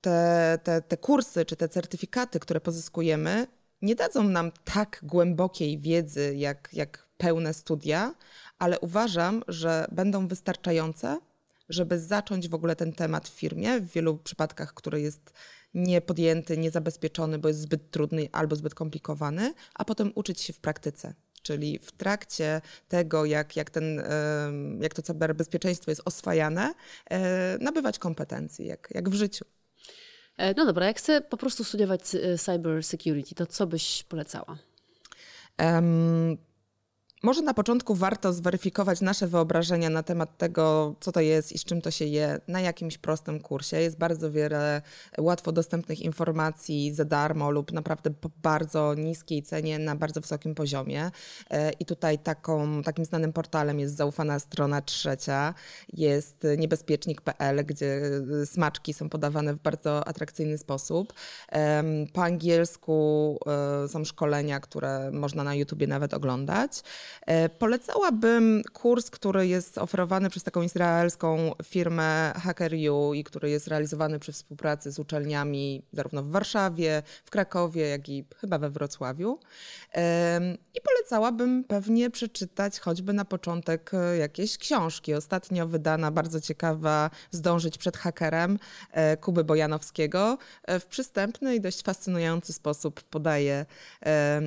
[0.02, 3.46] te, te, te kursy czy te certyfikaty, które pozyskujemy,
[3.82, 8.14] nie dadzą nam tak głębokiej wiedzy jak, jak pełne studia,
[8.58, 11.20] ale uważam, że będą wystarczające,
[11.68, 15.32] żeby zacząć w ogóle ten temat w firmie, w wielu przypadkach, który jest
[15.74, 21.14] niepodjęty, niezabezpieczony, bo jest zbyt trudny albo zbyt komplikowany, a potem uczyć się w praktyce.
[21.42, 24.02] Czyli w trakcie tego, jak, jak, ten,
[24.80, 26.74] jak to cyberbezpieczeństwo jest oswajane,
[27.10, 29.44] e, nabywać kompetencji, jak, jak w życiu.
[30.36, 34.58] E, no dobra, jak chcę po prostu studiować e, cyber security, to co byś polecała?
[35.58, 36.36] Um,
[37.22, 41.64] może na początku warto zweryfikować nasze wyobrażenia na temat tego, co to jest i z
[41.64, 43.76] czym to się je na jakimś prostym kursie.
[43.76, 44.82] Jest bardzo wiele
[45.18, 51.10] łatwo dostępnych informacji za darmo lub naprawdę po bardzo niskiej cenie na bardzo wysokim poziomie.
[51.50, 55.54] E, I tutaj taką, takim znanym portalem jest zaufana strona trzecia,
[55.92, 58.00] jest niebezpiecznik.pl, gdzie
[58.44, 61.12] smaczki są podawane w bardzo atrakcyjny sposób.
[62.12, 63.38] Po angielsku
[63.84, 66.82] e, są szkolenia, które można na YouTubie nawet oglądać.
[67.26, 74.18] E, polecałabym kurs, który jest oferowany przez taką izraelską firmę HackerU i który jest realizowany
[74.18, 79.38] przy współpracy z uczelniami zarówno w Warszawie, w Krakowie, jak i chyba we Wrocławiu.
[80.74, 85.14] I polecałabym pewnie przeczytać choćby na początek e, jakieś książki.
[85.14, 88.58] Ostatnio wydana bardzo ciekawa Zdążyć przed hakerem
[88.90, 90.38] e, Kuby Bojanowskiego.
[90.68, 93.66] W przystępny i dość fascynujący sposób podaje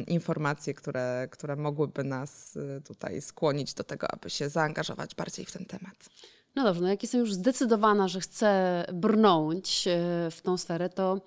[0.08, 2.55] informacje, które, które mogłyby nas
[2.88, 6.10] tutaj skłonić do tego, aby się zaangażować bardziej w ten temat.
[6.56, 11.22] No dobrze, no jak jestem już zdecydowana, że chcę brnąć e, w tą sferę, to,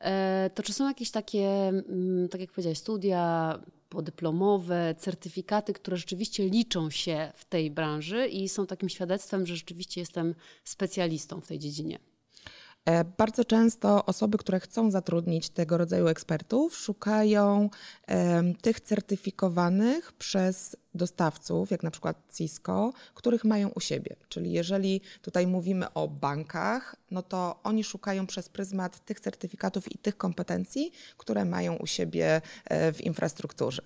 [0.00, 6.48] e, to czy są jakieś takie, mm, tak jak powiedziałeś, studia podyplomowe, certyfikaty, które rzeczywiście
[6.48, 11.58] liczą się w tej branży i są takim świadectwem, że rzeczywiście jestem specjalistą w tej
[11.58, 11.98] dziedzinie?
[12.88, 17.70] E, bardzo często osoby, które chcą zatrudnić tego rodzaju ekspertów, szukają
[18.62, 24.16] tych certyfikowanych przez dostawców, jak na przykład Cisco, których mają u siebie.
[24.28, 29.98] Czyli jeżeli tutaj mówimy o bankach, no to oni szukają przez pryzmat tych certyfikatów i
[29.98, 33.82] tych kompetencji, które mają u siebie e, w infrastrukturze.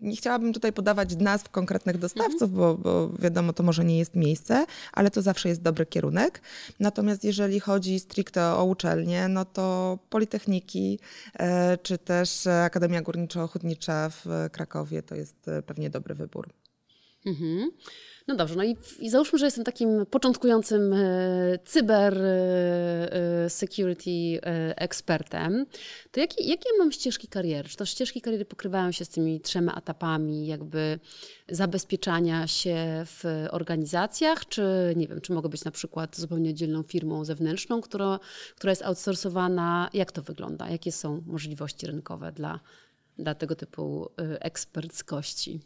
[0.00, 2.58] Nie chciałabym tutaj podawać nazw konkretnych dostawców, mhm.
[2.58, 6.40] bo, bo wiadomo, to może nie jest miejsce, ale to zawsze jest dobry kierunek.
[6.80, 10.98] Natomiast jeżeli chodzi stricte o uczelnie, no to Politechniki,
[11.38, 16.48] e, czy też Akademia Górniczo-Ochotnicza w Krakowie to jest pewnie pewnie dobry wybór.
[17.26, 17.70] Mhm.
[18.28, 24.40] No dobrze, no i, i załóżmy, że jestem takim początkującym e, cyber e, e, security
[24.76, 25.66] ekspertem.
[26.10, 27.68] To jakie, jakie mam ścieżki kariery?
[27.68, 30.98] Czy to ścieżki kariery pokrywają się z tymi trzema etapami jakby
[31.48, 37.24] zabezpieczania się w organizacjach, czy nie wiem, czy mogę być na przykład zupełnie oddzielną firmą
[37.24, 38.18] zewnętrzną, która,
[38.56, 39.90] która jest outsourcowana?
[39.92, 40.70] Jak to wygląda?
[40.70, 42.60] Jakie są możliwości rynkowe dla
[43.18, 45.60] dla tego typu y, eksperckości?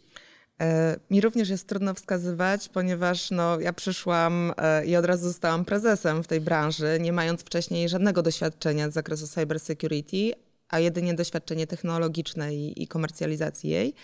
[0.61, 5.65] E, mi również jest trudno wskazywać, ponieważ no, ja przyszłam e, i od razu zostałam
[5.65, 10.33] prezesem w tej branży, nie mając wcześniej żadnego doświadczenia z zakresu cybersecurity,
[10.69, 13.95] a jedynie doświadczenie technologiczne i, i, komercjalizacji jej.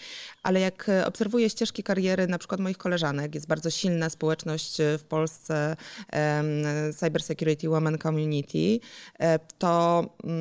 [0.43, 4.99] Ale jak e, obserwuję ścieżki kariery na przykład moich koleżanek, jest bardzo silna społeczność e,
[4.99, 5.77] w Polsce
[6.13, 8.81] um, Cyber Security Women Community,
[9.19, 10.35] e, to um,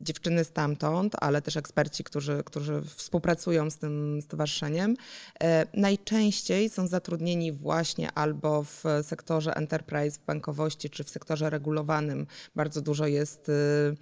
[0.00, 4.96] dziewczyny stamtąd, ale też eksperci, którzy, którzy współpracują z tym stowarzyszeniem,
[5.40, 12.26] e, najczęściej są zatrudnieni właśnie albo w sektorze enterprise, w bankowości, czy w sektorze regulowanym.
[12.54, 13.94] Bardzo dużo jest E,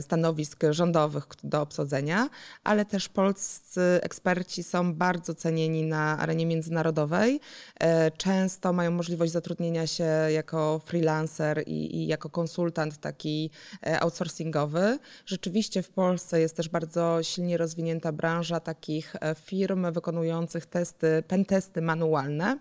[0.00, 2.28] stanowisk rządowych do obsadzenia,
[2.64, 7.40] ale też polscy eksperci są bardzo cenieni na arenie międzynarodowej.
[7.80, 13.50] E, często mają możliwość zatrudnienia się jako freelancer i, i jako konsultant taki
[13.86, 14.98] e, outsourcingowy.
[15.26, 22.58] Rzeczywiście w Polsce jest też bardzo silnie rozwinięta branża takich firm wykonujących testy, pentesty manualne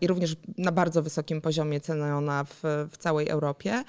[0.00, 3.84] i również na bardzo wysokim poziomie ceniona w, w całej Europie.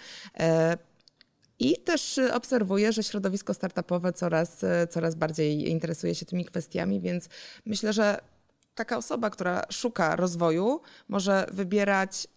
[1.60, 7.02] I też y, obserwuję, że środowisko startupowe coraz, y, coraz bardziej interesuje się tymi kwestiami,
[7.02, 7.30] więc
[7.66, 8.22] myślę, że
[8.76, 12.28] taka osoba, która szuka rozwoju, może wybierać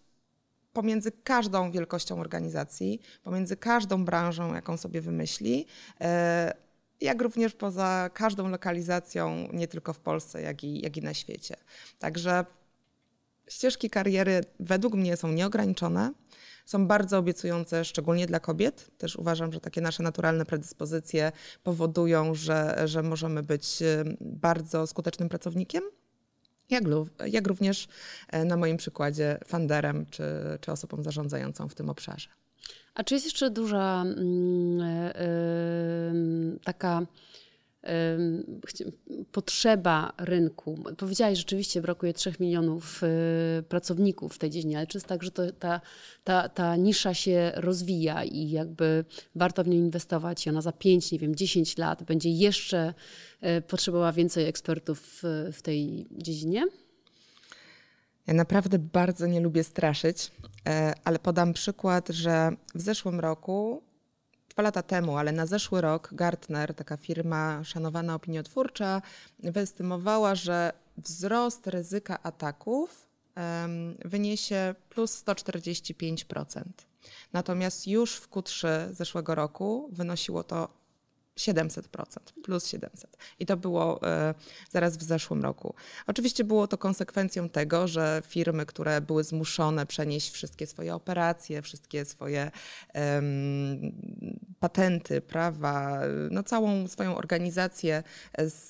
[0.73, 5.65] pomiędzy każdą wielkością organizacji, pomiędzy każdą branżą, jaką sobie wymyśli,
[6.01, 6.53] e,
[7.01, 11.55] jak również poza każdą lokalizacją, nie tylko w Polsce, jak i, jak i na świecie.
[11.99, 12.45] Także
[13.49, 16.13] ścieżki kariery według mnie są nieograniczone
[16.67, 18.91] są bardzo obiecujące, szczególnie dla kobiet.
[18.97, 21.31] Też uważam, że takie nasze naturalne predyspozycje
[21.63, 25.83] powodują, że, że możemy być y, bardzo skutecznym pracownikiem.
[26.69, 26.83] Jak,
[27.27, 27.87] jak również
[28.27, 30.23] e, na moim przykładzie funderem czy,
[30.61, 32.29] czy osobą zarządzającą w tym obszarze.
[32.93, 35.13] A czy jest jeszcze duża yy,
[36.63, 37.01] taka
[39.31, 40.79] potrzeba rynku.
[40.97, 45.31] Powiedziałaś, rzeczywiście brakuje 3 milionów y, pracowników w tej dziedzinie, ale czy jest tak, że
[45.31, 45.81] to, ta,
[46.23, 51.11] ta, ta nisza się rozwija i jakby warto w nią inwestować i ona za 5,
[51.11, 52.93] nie wiem, 10 lat będzie jeszcze
[53.57, 55.21] y, potrzebowała więcej ekspertów
[55.53, 56.63] w tej dziedzinie?
[58.27, 60.31] Ja naprawdę bardzo nie lubię straszyć,
[60.67, 63.83] e, ale podam przykład, że w zeszłym roku
[64.57, 69.01] dwa lata temu, ale na zeszły rok Gartner, taka firma szanowana opiniotwórcza,
[69.39, 73.07] wyestymowała, że wzrost ryzyka ataków
[74.05, 76.63] wyniesie plus 145%.
[77.33, 80.76] Natomiast już w Q3 zeszłego roku wynosiło to
[81.37, 81.83] 700%,
[82.43, 83.17] plus 700.
[83.39, 84.33] I to było e,
[84.69, 85.73] zaraz w zeszłym roku.
[86.07, 92.05] Oczywiście było to konsekwencją tego, że firmy, które były zmuszone przenieść wszystkie swoje operacje, wszystkie
[92.05, 92.51] swoje
[94.59, 95.99] patenty, prawa,
[96.31, 98.03] no całą swoją organizację
[98.37, 98.69] z,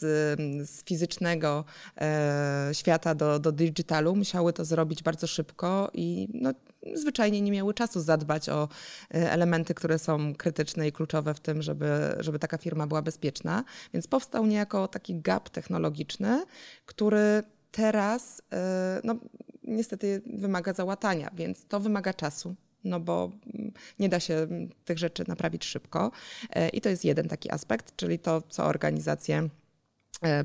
[0.70, 1.66] z fizycznego
[1.98, 6.54] e, świata do, do digitalu, musiały to zrobić bardzo szybko i no,
[6.94, 8.70] zwyczajnie nie miały czasu zadbać o
[9.14, 13.64] e, elementy, które są krytyczne i kluczowe w tym, żeby, żeby taka firma była bezpieczna.
[13.94, 16.46] Więc powstał niejako taki gap technologiczny,
[16.86, 19.16] który teraz e, no,
[19.64, 24.48] niestety wymaga załatania, więc to wymaga czasu no bo mm, nie da się
[24.86, 26.12] tych rzeczy naprawić szybko.
[26.50, 29.50] E, I to jest jeden taki aspekt, czyli to, co organizacje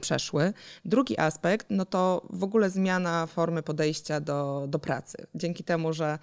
[0.00, 0.52] przeszły.
[0.84, 5.26] Drugi aspekt, no to w ogóle zmiana formy podejścia do, do pracy.
[5.34, 6.18] Dzięki temu, że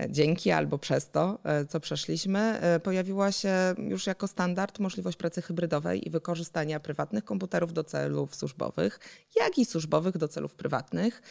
[0.00, 5.42] e, dzięki albo przez to, e, co przeszliśmy, pojawiła się już jako standard możliwość pracy
[5.42, 9.00] hybrydowej i wykorzystania prywatnych komputerów do celów służbowych,
[9.36, 11.22] jak i służbowych do celów prywatnych.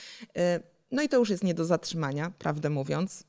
[0.92, 3.24] No i to już jest nie do zatrzymania, prawdę mówiąc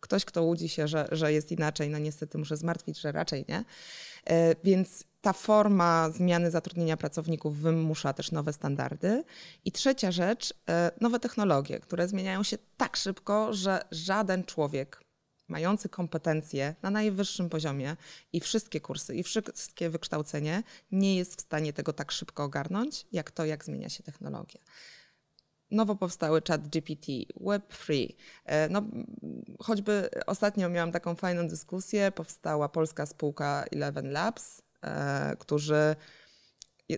[0.00, 3.64] ktoś, kto łudzi się, że, że jest inaczej, no niestety muszę zmartwić, że raczej nie.
[4.24, 9.24] E, więc ta forma zmiany zatrudnienia pracowników wymusza też nowe standardy.
[9.64, 15.00] I trzecia rzecz, e, nowe technologie, które zmieniają się tak szybko, że żaden człowiek
[15.48, 17.96] mający kompetencje na najwyższym poziomie
[18.32, 23.30] i wszystkie kursy, i wszystkie wykształcenie nie jest w stanie tego tak szybko ogarnąć, jak
[23.30, 24.60] to, jak zmienia się technologia
[25.70, 28.08] nowo powstały chat GPT, Web3.
[28.44, 28.82] E, no,
[29.58, 34.62] choćby ostatnio miałam taką fajną dyskusję, powstała polska spółka Eleven Labs,
[35.38, 35.96] którzy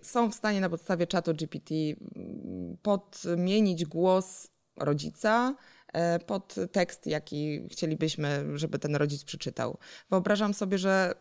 [0.03, 5.55] są w stanie na podstawie czatu GPT mm, podmienić głos rodzica
[5.93, 9.79] e, pod tekst, jaki chcielibyśmy, żeby ten rodzic przeczytał.
[10.11, 11.15] Wyobrażam sobie, że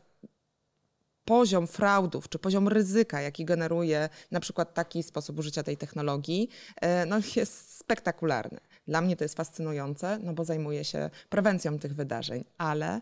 [1.26, 6.50] poziom fraudów czy poziom ryzyka, jaki generuje na przykład taki sposób użycia tej technologii,
[6.82, 8.60] e, no jest spektakularny.
[8.88, 13.02] Dla mnie to jest fascynujące, no bo zajmuję się prewencją tych wydarzeń, ale e,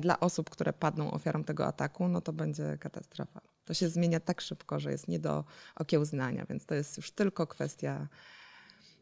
[0.00, 3.40] dla osób, które padną ofiarą tego ataku, no to będzie katastrofa.
[3.64, 5.44] To się zmienia tak szybko, że jest nie do
[5.76, 8.08] okiełznania, więc to jest już tylko kwestia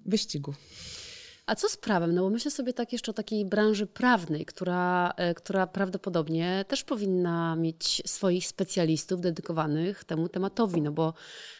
[0.06, 0.54] wyścigu.
[1.50, 2.14] A co z prawem?
[2.14, 6.84] No bo myślę sobie tak jeszcze o takiej branży prawnej, która, e, która prawdopodobnie też
[6.84, 11.14] powinna mieć swoich specjalistów dedykowanych temu tematowi, no bo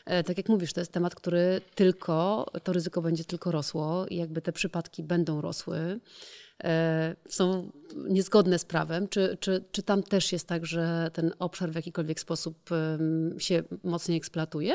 [0.07, 4.17] e, tak jak mówisz, to jest temat, który tylko, to ryzyko będzie tylko rosło i
[4.17, 6.01] jakby te przypadki będą rosły
[6.65, 9.09] e, są niezgodne z prawem.
[9.09, 12.71] Czy, czy, czy tam też jest tak, że ten obszar w jakikolwiek sposób
[13.39, 14.75] się mocniej eksploatuje?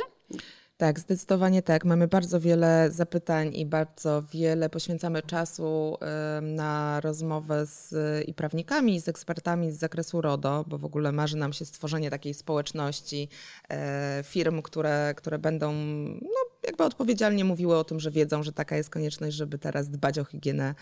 [0.78, 1.86] Tak, zdecydowanie tak.
[1.86, 5.98] Mamy bardzo wiele zapytań i bardzo wiele poświęcamy czasu
[6.42, 7.94] na rozmowę z
[8.28, 12.10] i prawnikami, i z ekspertami z zakresu RODO, bo w ogóle marzy nam się stworzenie
[12.10, 13.30] takiej społeczności
[13.70, 15.74] e, firm, które, które będą
[16.22, 20.20] no, jakby odpowiedzialnie mówiły o tym, że wiedzą, że taka jest konieczność, żeby teraz dbać
[20.20, 20.76] o higienę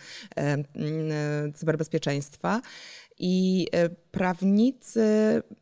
[1.55, 2.61] cyberbezpieczeństwa.
[3.19, 5.03] I e, prawnicy.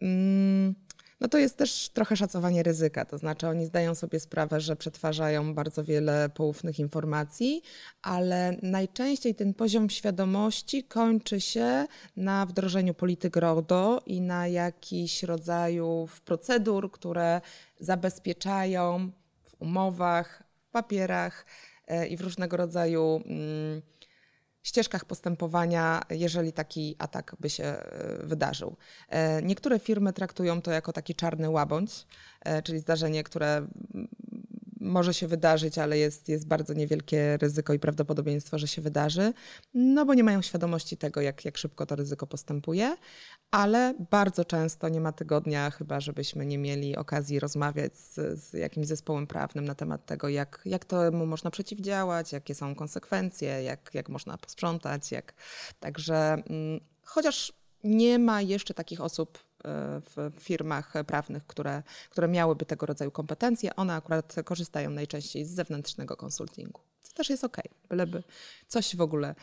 [0.02, 0.76] Mm,
[1.22, 3.06] no to jest też trochę szacowanie ryzyka.
[3.06, 7.62] To znaczy, oni zdają sobie sprawę, że przetwarzają bardzo wiele poufnych informacji,
[8.02, 16.22] ale najczęściej ten poziom świadomości kończy się na wdrożeniu polityk RODO i na jakichś rodzajów
[16.22, 17.42] procedur, które
[17.80, 19.12] zabezpieczają
[19.44, 21.46] w umowach, w papierach
[21.88, 23.22] e, i w różnego rodzaju.
[23.26, 23.82] Mm,
[24.64, 28.76] ścieżkach postępowania, jeżeli taki atak by się e, wydarzył.
[29.10, 32.06] E, niektóre firmy traktują to jako taki czarny łabądź,
[32.42, 33.68] e, czyli zdarzenie, które
[34.82, 39.34] może się wydarzyć, ale jest, jest bardzo niewielkie ryzyko i prawdopodobieństwo, że się wydarzy,
[39.74, 42.96] no bo nie mają świadomości tego, jak, jak szybko to ryzyko postępuje,
[43.52, 48.88] ale bardzo często nie ma tygodnia, chyba żebyśmy nie mieli okazji rozmawiać z, z jakimś
[48.88, 54.10] zespołem prawnym na temat tego, jak, jak temu można przeciwdziałać, jakie są konsekwencje, jak, jak
[54.10, 55.12] można posprzątać.
[55.12, 55.34] Jak...
[55.80, 56.16] Także
[56.50, 59.51] mm, chociaż nie ma jeszcze takich osób
[60.16, 63.76] w firmach prawnych, które, które miałyby tego rodzaju kompetencje.
[63.76, 66.82] One akurat korzystają najczęściej z zewnętrznego konsultingu.
[67.02, 67.58] Co też jest ok,
[67.90, 68.24] byleby
[68.68, 69.36] coś w ogóle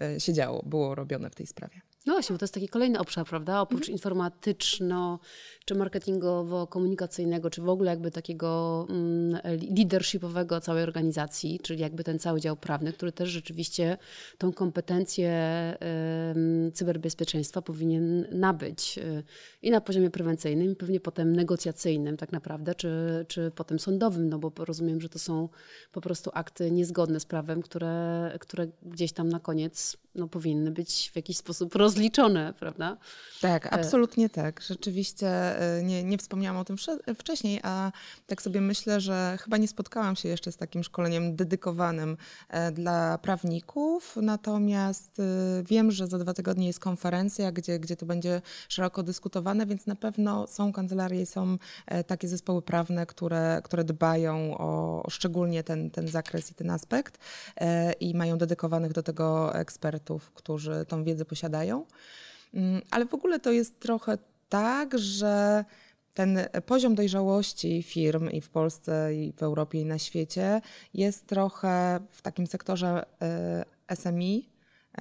[0.00, 1.80] e, się działo, było robione w tej sprawie.
[2.06, 3.60] No właśnie, bo to jest taki kolejny obszar, prawda?
[3.60, 3.92] Oprócz mhm.
[3.92, 5.18] informatyczno,
[5.64, 9.40] czy marketingowo-komunikacyjnego, czy w ogóle jakby takiego mm,
[9.76, 13.98] leadershipowego całej organizacji, czyli jakby ten cały dział prawny, który też rzeczywiście
[14.38, 15.28] tą kompetencję
[16.74, 19.22] cyberbezpieczeństwa powinien nabyć y,
[19.62, 24.38] i na poziomie prewencyjnym, i pewnie potem negocjacyjnym tak naprawdę, czy, czy potem sądowym, no
[24.38, 25.48] bo rozumiem, że to są
[25.92, 31.10] po prostu akty niezgodne z prawem, które, które gdzieś tam na koniec no, powinny być
[31.12, 32.96] w jakiś sposób rozliczone, prawda?
[33.40, 34.60] Tak, e, absolutnie tak.
[34.60, 36.76] Rzeczywiście e, nie, nie wspomniałam o tym
[37.18, 37.92] wcześniej, a
[38.26, 42.16] tak sobie myślę, że chyba nie spotkałam się jeszcze z takim szkoleniem dedykowanym
[42.48, 45.22] e, dla prawników, natomiast
[45.62, 49.96] wiem, że za dwa tygodnie jest konferencja, gdzie, gdzie to będzie szeroko dyskutowane, więc na
[49.96, 51.58] pewno są kancelarie, są
[52.06, 57.18] takie zespoły prawne, które, które dbają o, szczególnie ten, ten zakres i ten aspekt
[58.00, 61.77] i mają dedykowanych do tego ekspertów, którzy tą wiedzę posiadają.
[62.54, 65.64] Mm, ale w ogóle to jest trochę tak, że
[66.14, 70.60] ten poziom dojrzałości firm i w Polsce, i w Europie, i na świecie
[70.94, 74.48] jest trochę w takim sektorze e, SMI,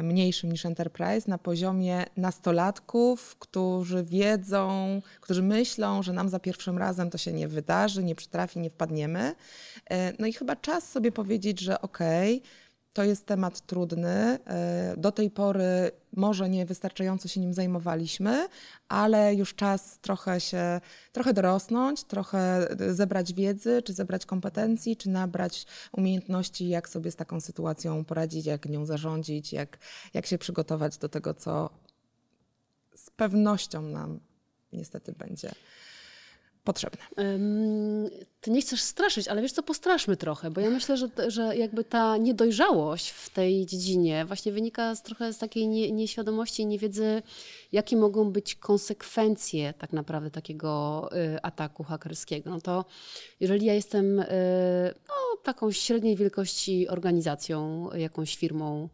[0.04, 7.10] mniejszym niż enterprise, na poziomie nastolatków, którzy wiedzą, którzy myślą, że nam za pierwszym razem
[7.10, 9.36] to się nie wydarzy, nie przytrafi, nie wpadniemy.
[9.90, 12.50] E, no i chyba czas sobie powiedzieć, że okej, okay,
[12.98, 14.40] to jest temat trudny.
[14.46, 18.48] E, do tej pory może nie wystarczająco się nim zajmowaliśmy,
[18.88, 20.82] ale już czas trochę się,
[21.12, 27.42] trochę dorosnąć, trochę zebrać wiedzy, czy zebrać kompetencji, czy nabrać umiejętności, jak sobie z taką
[27.42, 29.78] sytuacją poradzić, jak nią zarządzić, jak,
[30.14, 31.70] jak się przygotować do tego, co
[32.96, 34.20] z pewnością nam
[34.74, 35.52] niestety będzie
[36.68, 37.02] potrzebne.
[38.42, 41.84] Ty nie chcesz straszyć, ale wiesz co, postraszmy trochę, bo ja myślę, że, że jakby
[41.84, 47.22] ta niedojrzałość w tej dziedzinie właśnie wynika z trochę z takiej nie, nieświadomości i niewiedzy,
[47.72, 52.50] jakie mogą być konsekwencje tak naprawdę takiego y, ataku hakerskiego.
[52.50, 52.86] No to
[53.40, 54.26] jeżeli ja jestem y,
[55.08, 58.90] no, taką średniej wielkości organizacją, jakąś firmą,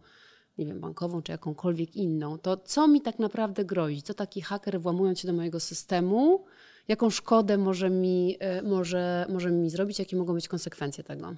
[0.57, 4.01] nie wiem, bankową czy jakąkolwiek inną, to co mi tak naprawdę grozi?
[4.01, 6.45] Co taki haker włamując się do mojego systemu,
[6.88, 11.36] jaką szkodę może mi, e, może, może mi zrobić, jakie mogą być konsekwencje tego?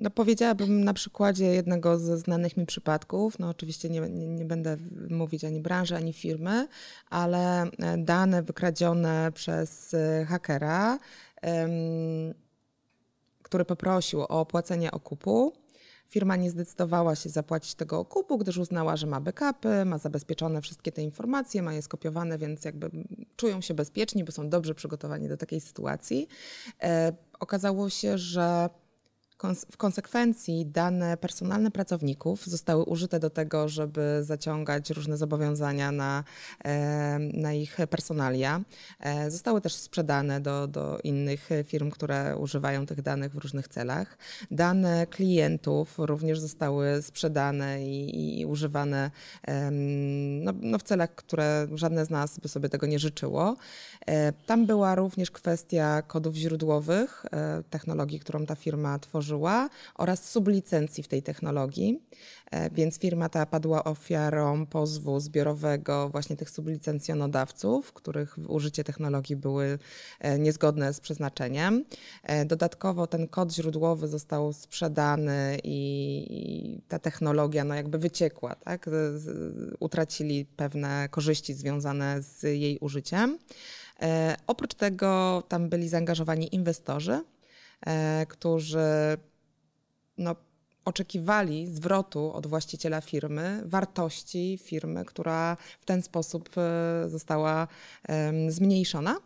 [0.00, 4.76] No powiedziałabym na przykładzie jednego ze znanych mi przypadków, no oczywiście nie, nie, nie, będę
[5.10, 6.68] mówić ani branży, ani firmy,
[7.10, 10.98] ale e, dane wykradzione przez e, hakera,
[13.42, 15.52] który poprosił o opłacenie okupu,
[16.12, 20.92] Firma nie zdecydowała się zapłacić tego okupu, gdyż uznała, że ma backupy, ma zabezpieczone wszystkie
[20.92, 22.90] te informacje, ma je skopiowane, więc jakby
[23.36, 26.28] czują się bezpieczni, bo są dobrze przygotowani do takiej sytuacji.
[26.82, 28.68] E, okazało się, że
[29.70, 36.24] w konsekwencji dane personalne pracowników zostały użyte do tego, żeby zaciągać różne zobowiązania na,
[37.34, 38.60] na ich personalia.
[39.00, 44.18] E, zostały też sprzedane do, do innych firm, które używają tych danych w różnych celach.
[44.50, 49.10] Dane klientów również zostały sprzedane i, i używane
[50.42, 53.56] no, no w celach, które żadne z nas by sobie tego nie życzyło.
[54.06, 61.02] E, tam była również kwestia kodów źródłowych, e, technologii, którą ta firma tworzyła oraz sublicencji
[61.02, 62.02] w tej technologii.
[62.52, 69.78] E, więc firma ta padła ofiarą pozwu zbiorowego właśnie tych sublicencjonodawców, których użycie technologii były
[70.38, 71.84] niezgodne z przeznaczeniem.
[72.46, 78.90] Dodatkowo ten kod źródłowy został sprzedany i ta technologia no jakby wyciekła, tak?
[79.80, 83.38] utracili pewne korzyści związane z jej użyciem.
[84.02, 87.24] E, oprócz tego tam byli zaangażowani inwestorzy,
[87.86, 88.78] e, którzy
[90.18, 90.36] no,
[90.84, 97.68] oczekiwali zwrotu od właściciela firmy, wartości firmy, która w ten sposób e, została
[98.48, 99.16] zmniejszona.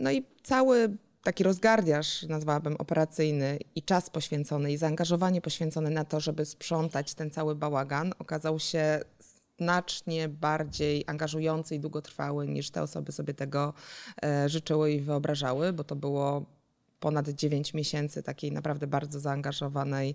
[0.00, 6.20] No i cały taki rozgardiaż, nazwałabym operacyjny, i czas poświęcony, i zaangażowanie poświęcone na to,
[6.20, 9.00] żeby sprzątać ten cały bałagan, okazał się
[9.58, 13.74] znacznie bardziej angażujący i długotrwały niż te osoby sobie tego
[14.24, 16.46] e, życzyły i wyobrażały, bo to było
[17.02, 20.14] ponad 9 miesięcy takiej naprawdę bardzo zaangażowanej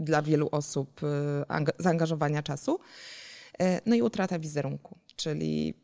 [0.00, 1.00] dla wielu osób
[1.48, 2.80] e, zaangażowania czasu.
[3.60, 5.74] E, no i utrata wizerunku, czyli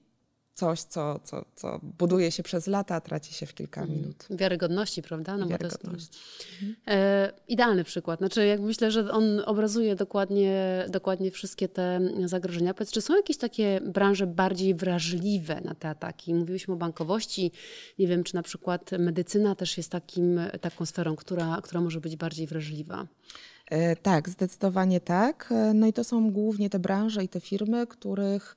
[0.61, 4.01] coś, co, co, co buduje się przez lata, a traci się w kilka mhm.
[4.01, 4.27] minut.
[4.31, 5.37] Wiarygodności, prawda?
[5.37, 5.85] No Wiarygodności.
[5.85, 8.19] Bo to jest, e, idealny przykład.
[8.19, 12.75] Znaczy, jak myślę, że on obrazuje dokładnie, dokładnie wszystkie te zagrożenia.
[12.75, 16.35] Powiedz, czy są jakieś takie branże bardziej wrażliwe na te ataki?
[16.35, 17.53] Mówiliśmy o bankowości.
[17.99, 22.17] Nie wiem, czy na przykład medycyna też jest takim, taką sferą, która, która może być
[22.17, 23.07] bardziej wrażliwa.
[23.71, 25.49] E, tak, zdecydowanie tak.
[25.53, 28.57] E, no i to są głównie te branże i te firmy, których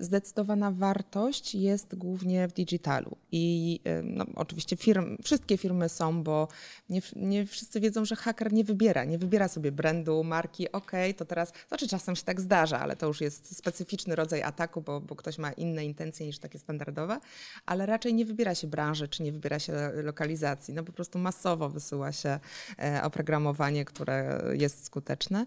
[0.00, 3.16] zdecydowana wartość jest głównie w digitalu.
[3.32, 6.48] I e, no, oczywiście firm, wszystkie firmy są, bo
[6.88, 9.04] nie, nie, wszyscy wiedzą, że haker nie wybiera.
[9.04, 13.06] Nie wybiera sobie brandu, marki, ok, to teraz, znaczy czasem się tak zdarza, ale to
[13.06, 17.20] już jest specyficzny rodzaj ataku, bo, bo ktoś ma inne intencje niż takie standardowe,
[17.66, 20.74] ale raczej nie wybiera się branży, czy nie wybiera się lokalizacji.
[20.74, 22.38] No po prostu masowo wysyła się
[22.78, 25.46] e, oprogramowanie, które jest skuteczne.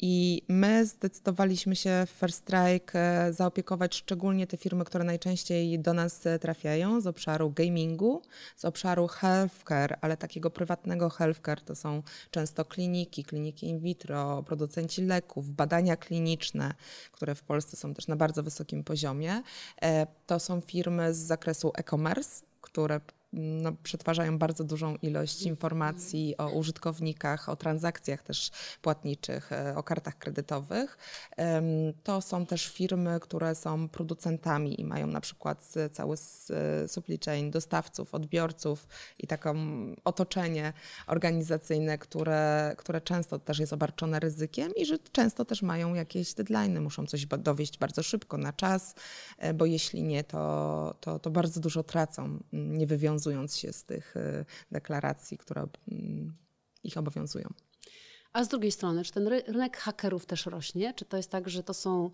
[0.00, 5.94] I my zdecydowaliśmy się w First Strike e, zaopiekować szczególnie te firmy, które najczęściej do
[5.94, 8.22] nas e, trafiają z obszaru gamingu,
[8.56, 15.02] z obszaru healthcare, ale takiego prywatnego healthcare to są często kliniki, kliniki in vitro, producenci
[15.02, 16.74] leków, badania kliniczne,
[17.12, 19.42] które w Polsce są też na bardzo wysokim poziomie.
[19.82, 23.00] E, to są firmy z zakresu e-commerce, które
[23.32, 28.50] no, przetwarzają bardzo dużą ilość informacji o użytkownikach, o transakcjach też
[28.82, 30.98] płatniczych, e, o kartach kredytowych.
[32.02, 36.16] To są też firmy, które są producentami i mają na przykład cały
[36.86, 38.86] supply chain dostawców, odbiorców
[39.18, 39.56] i taką
[40.04, 40.72] otoczenie
[41.06, 46.80] organizacyjne, które, które często też jest obarczone ryzykiem i że często też mają jakieś deadline,
[46.80, 48.94] muszą coś dowieść bardzo szybko, na czas,
[49.38, 53.84] e, bo jeśli nie, to, to, to bardzo dużo tracą, nie wywiązują wywiązując się z
[53.84, 54.14] tych
[54.72, 56.36] deklaracji, które mm,
[56.84, 57.48] ich obowiązują.
[58.32, 60.94] A z drugiej strony, czy ten rynek hakerów też rośnie?
[60.94, 62.10] Czy to jest tak, że to są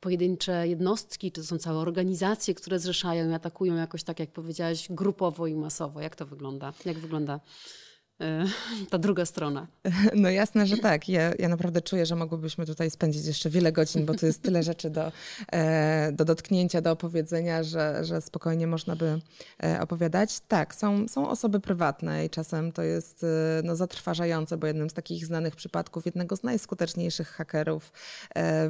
[0.00, 4.86] pojedyncze jednostki, czy to są całe organizacje, które zrzeszają i atakują jakoś tak, jak powiedziałaś,
[4.90, 6.00] grupowo i masowo?
[6.00, 6.72] Jak to wygląda?
[6.84, 7.91] Jak wygląda E,
[8.90, 9.66] ta druga strona.
[10.14, 11.08] No jasne, że tak.
[11.08, 14.62] Ja, ja naprawdę czuję, że mogłybyśmy tutaj spędzić jeszcze wiele godzin, bo tu jest tyle
[14.62, 15.12] rzeczy do,
[15.52, 19.20] e, do dotknięcia, do opowiedzenia, że, że spokojnie można by
[19.62, 20.40] e, opowiadać.
[20.48, 23.26] Tak, są, są osoby prywatne i czasem to jest
[23.64, 27.92] no, zatrważające, bo jednym z takich znanych przypadków, jednego z najskuteczniejszych hakerów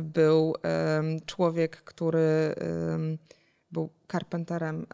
[0.00, 0.54] był
[1.26, 2.54] człowiek, który
[3.72, 4.86] był carpenterem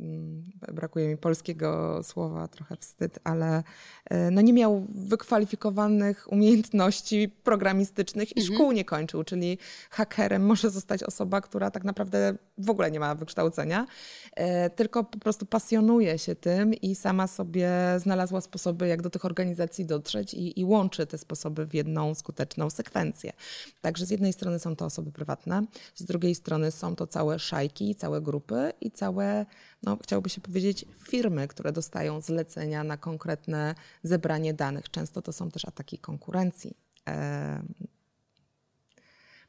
[0.00, 3.62] Mm, brakuje mi polskiego słowa, trochę wstyd, ale
[4.10, 8.56] e, no nie miał wykwalifikowanych umiejętności programistycznych i mhm.
[8.56, 9.58] szkół nie kończył, czyli
[9.90, 13.86] hakerem może zostać osoba, która tak naprawdę w ogóle nie ma wykształcenia,
[14.34, 19.24] e, tylko po prostu pasjonuje się tym i sama sobie znalazła sposoby, jak do tych
[19.24, 23.32] organizacji dotrzeć i, i łączy te sposoby w jedną skuteczną sekwencję.
[23.80, 27.91] Także z jednej strony są to osoby prywatne, z drugiej strony są to całe szajki,
[27.94, 29.46] całe grupy i całe
[29.82, 34.90] no, chciałoby się powiedzieć, firmy, które dostają zlecenia na konkretne zebranie danych.
[34.90, 36.76] Często to są też ataki konkurencji.
[37.08, 37.62] E,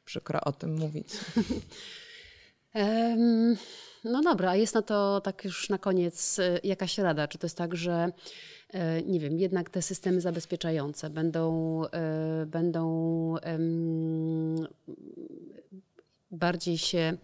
[0.04, 1.08] przykro o tym mówić.
[4.04, 7.28] No dobra, a jest na to tak już na koniec e, jakaś rada?
[7.28, 8.12] Czy to jest tak, że
[8.70, 13.34] e, nie wiem, jednak te systemy zabezpieczające będą, e, będą
[16.30, 17.16] bardziej się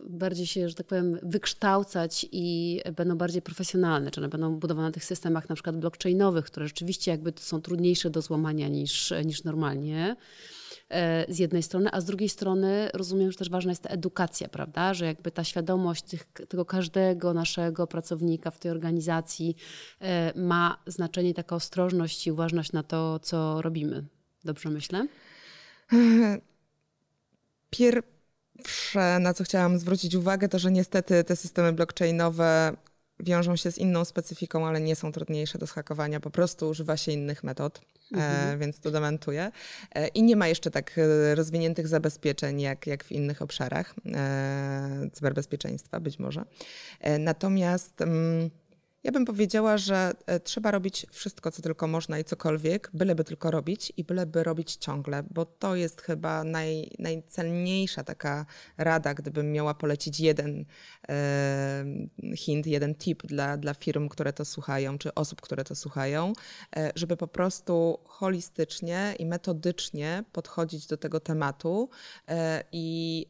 [0.00, 4.92] bardziej się, że tak powiem, wykształcać i będą bardziej profesjonalne, czy one będą budowane na
[4.92, 10.16] tych systemach na przykład blockchainowych, które rzeczywiście jakby są trudniejsze do złamania niż, niż normalnie
[10.88, 14.48] e, z jednej strony, a z drugiej strony rozumiem, że też ważna jest ta edukacja,
[14.48, 19.56] prawda, że jakby ta świadomość tych, tego każdego naszego pracownika w tej organizacji
[20.00, 24.04] e, ma znaczenie, taka ostrożność i uważność na to, co robimy.
[24.44, 25.06] Dobrze myślę?
[27.70, 28.02] Pier
[28.64, 32.76] Pierwsze, na co chciałam zwrócić uwagę, to że niestety te systemy blockchainowe
[33.20, 36.20] wiążą się z inną specyfiką, ale nie są trudniejsze do schakowania.
[36.20, 38.54] Po prostu używa się innych metod, e, mhm.
[38.54, 39.50] e, więc to dementuję.
[39.94, 45.10] E, I nie ma jeszcze tak e, rozwiniętych zabezpieczeń jak, jak w innych obszarach e,
[45.12, 46.44] cyberbezpieczeństwa, być może.
[47.00, 48.02] E, natomiast.
[48.02, 48.50] Mm,
[49.08, 53.50] ja bym powiedziała, że e, trzeba robić wszystko, co tylko można i cokolwiek, byleby tylko
[53.50, 58.46] robić i byleby robić ciągle, bo to jest chyba naj, najcenniejsza taka
[58.78, 60.64] rada, gdybym miała polecić jeden
[61.08, 61.84] e,
[62.36, 66.32] hint, jeden tip dla, dla firm, które to słuchają, czy osób, które to słuchają,
[66.76, 71.90] e, żeby po prostu holistycznie i metodycznie podchodzić do tego tematu
[72.28, 73.26] e, i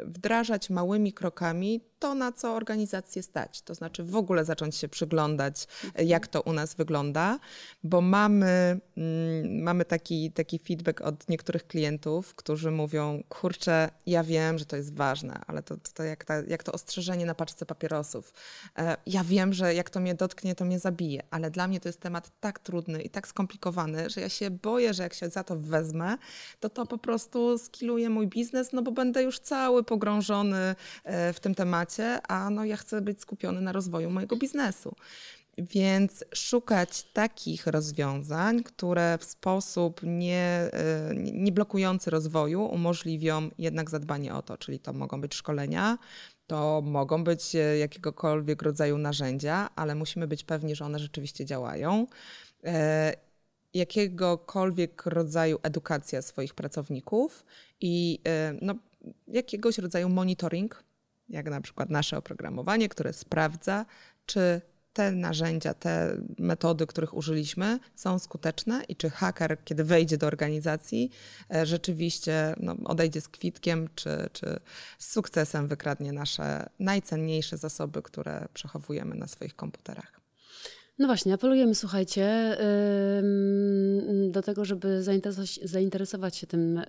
[0.00, 3.62] wdrażać małymi krokami to, na co organizację stać.
[3.62, 6.08] To znaczy w ogóle zacząć się przyglądać, mhm.
[6.08, 7.38] jak to u nas wygląda,
[7.84, 14.58] bo mamy, mm, mamy taki, taki feedback od niektórych klientów, którzy mówią, kurczę, ja wiem,
[14.58, 17.66] że to jest ważne, ale to, to, to jak, ta, jak to ostrzeżenie na paczce
[17.66, 18.32] papierosów.
[18.78, 21.88] E, ja wiem, że jak to mnie dotknie, to mnie zabije, ale dla mnie to
[21.88, 25.44] jest temat tak trudny i tak skomplikowany, że ja się boję, że jak się za
[25.44, 26.16] to wezmę,
[26.60, 30.74] to to po prostu skiluje mój biznes, no bo będę już cały pogrążony
[31.04, 31.89] e, w tym temacie,
[32.28, 34.94] a no ja chcę być skupiony na rozwoju mojego biznesu.
[35.58, 44.34] Więc szukać takich rozwiązań, które w sposób nie, e, nie blokujący rozwoju umożliwią jednak zadbanie
[44.34, 45.98] o to, czyli to mogą być szkolenia,
[46.46, 52.06] to mogą być e, jakiegokolwiek rodzaju narzędzia, ale musimy być pewni, że one rzeczywiście działają.
[52.64, 53.14] E,
[53.74, 57.44] jakiegokolwiek rodzaju edukacja swoich pracowników
[57.80, 58.20] i
[58.62, 58.74] no,
[59.28, 60.84] jakiegoś rodzaju monitoring,
[61.30, 63.86] jak na przykład nasze oprogramowanie, które sprawdza,
[64.26, 64.60] czy
[64.92, 71.10] te narzędzia, te metody, których użyliśmy, są skuteczne i czy haker, kiedy wejdzie do organizacji,
[71.54, 74.60] e, rzeczywiście no, odejdzie z kwitkiem, czy, czy
[74.98, 80.19] z sukcesem wykradnie nasze najcenniejsze zasoby, które przechowujemy na swoich komputerach.
[81.00, 82.56] No właśnie, apelujemy, słuchajcie,
[84.30, 86.84] do tego, żeby zainteresować, zainteresować się tym e,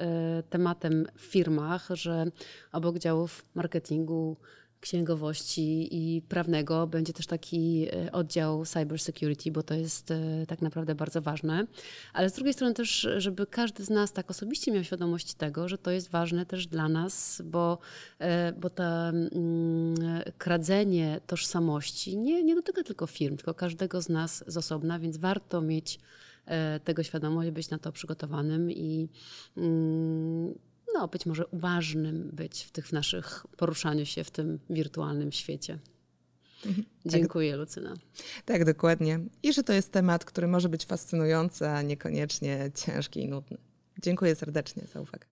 [0.50, 2.26] tematem w firmach, że
[2.72, 4.38] obok działów marketingu,
[4.82, 10.62] księgowości i prawnego będzie też taki e, oddział cyber security, bo to jest e, tak
[10.62, 11.68] naprawdę bardzo ważne.
[12.14, 15.78] Ale z drugiej strony też, żeby każdy z nas tak osobiście miał świadomość tego, że
[15.78, 17.78] to jest ważne też dla nas, bo,
[18.20, 19.32] e, bo to mm,
[20.38, 25.62] kradzenie tożsamości nie, nie dotyka tylko firm, tylko każdego z nas z osobna, więc warto
[25.62, 26.00] mieć
[26.84, 29.10] tego świadomość, być na to przygotowanym i
[29.58, 30.54] mm,
[30.94, 35.80] no, być może uważnym być w tych w naszych poruszaniu się w tym wirtualnym świecie.
[37.06, 37.94] Dziękuję, Lucyna.
[38.46, 39.20] Tak, dokładnie.
[39.44, 43.58] I że to jest temat, który może być fascynujący, a niekoniecznie ciężki i nudny.
[44.02, 45.28] Dziękuję serdecznie za uwagę.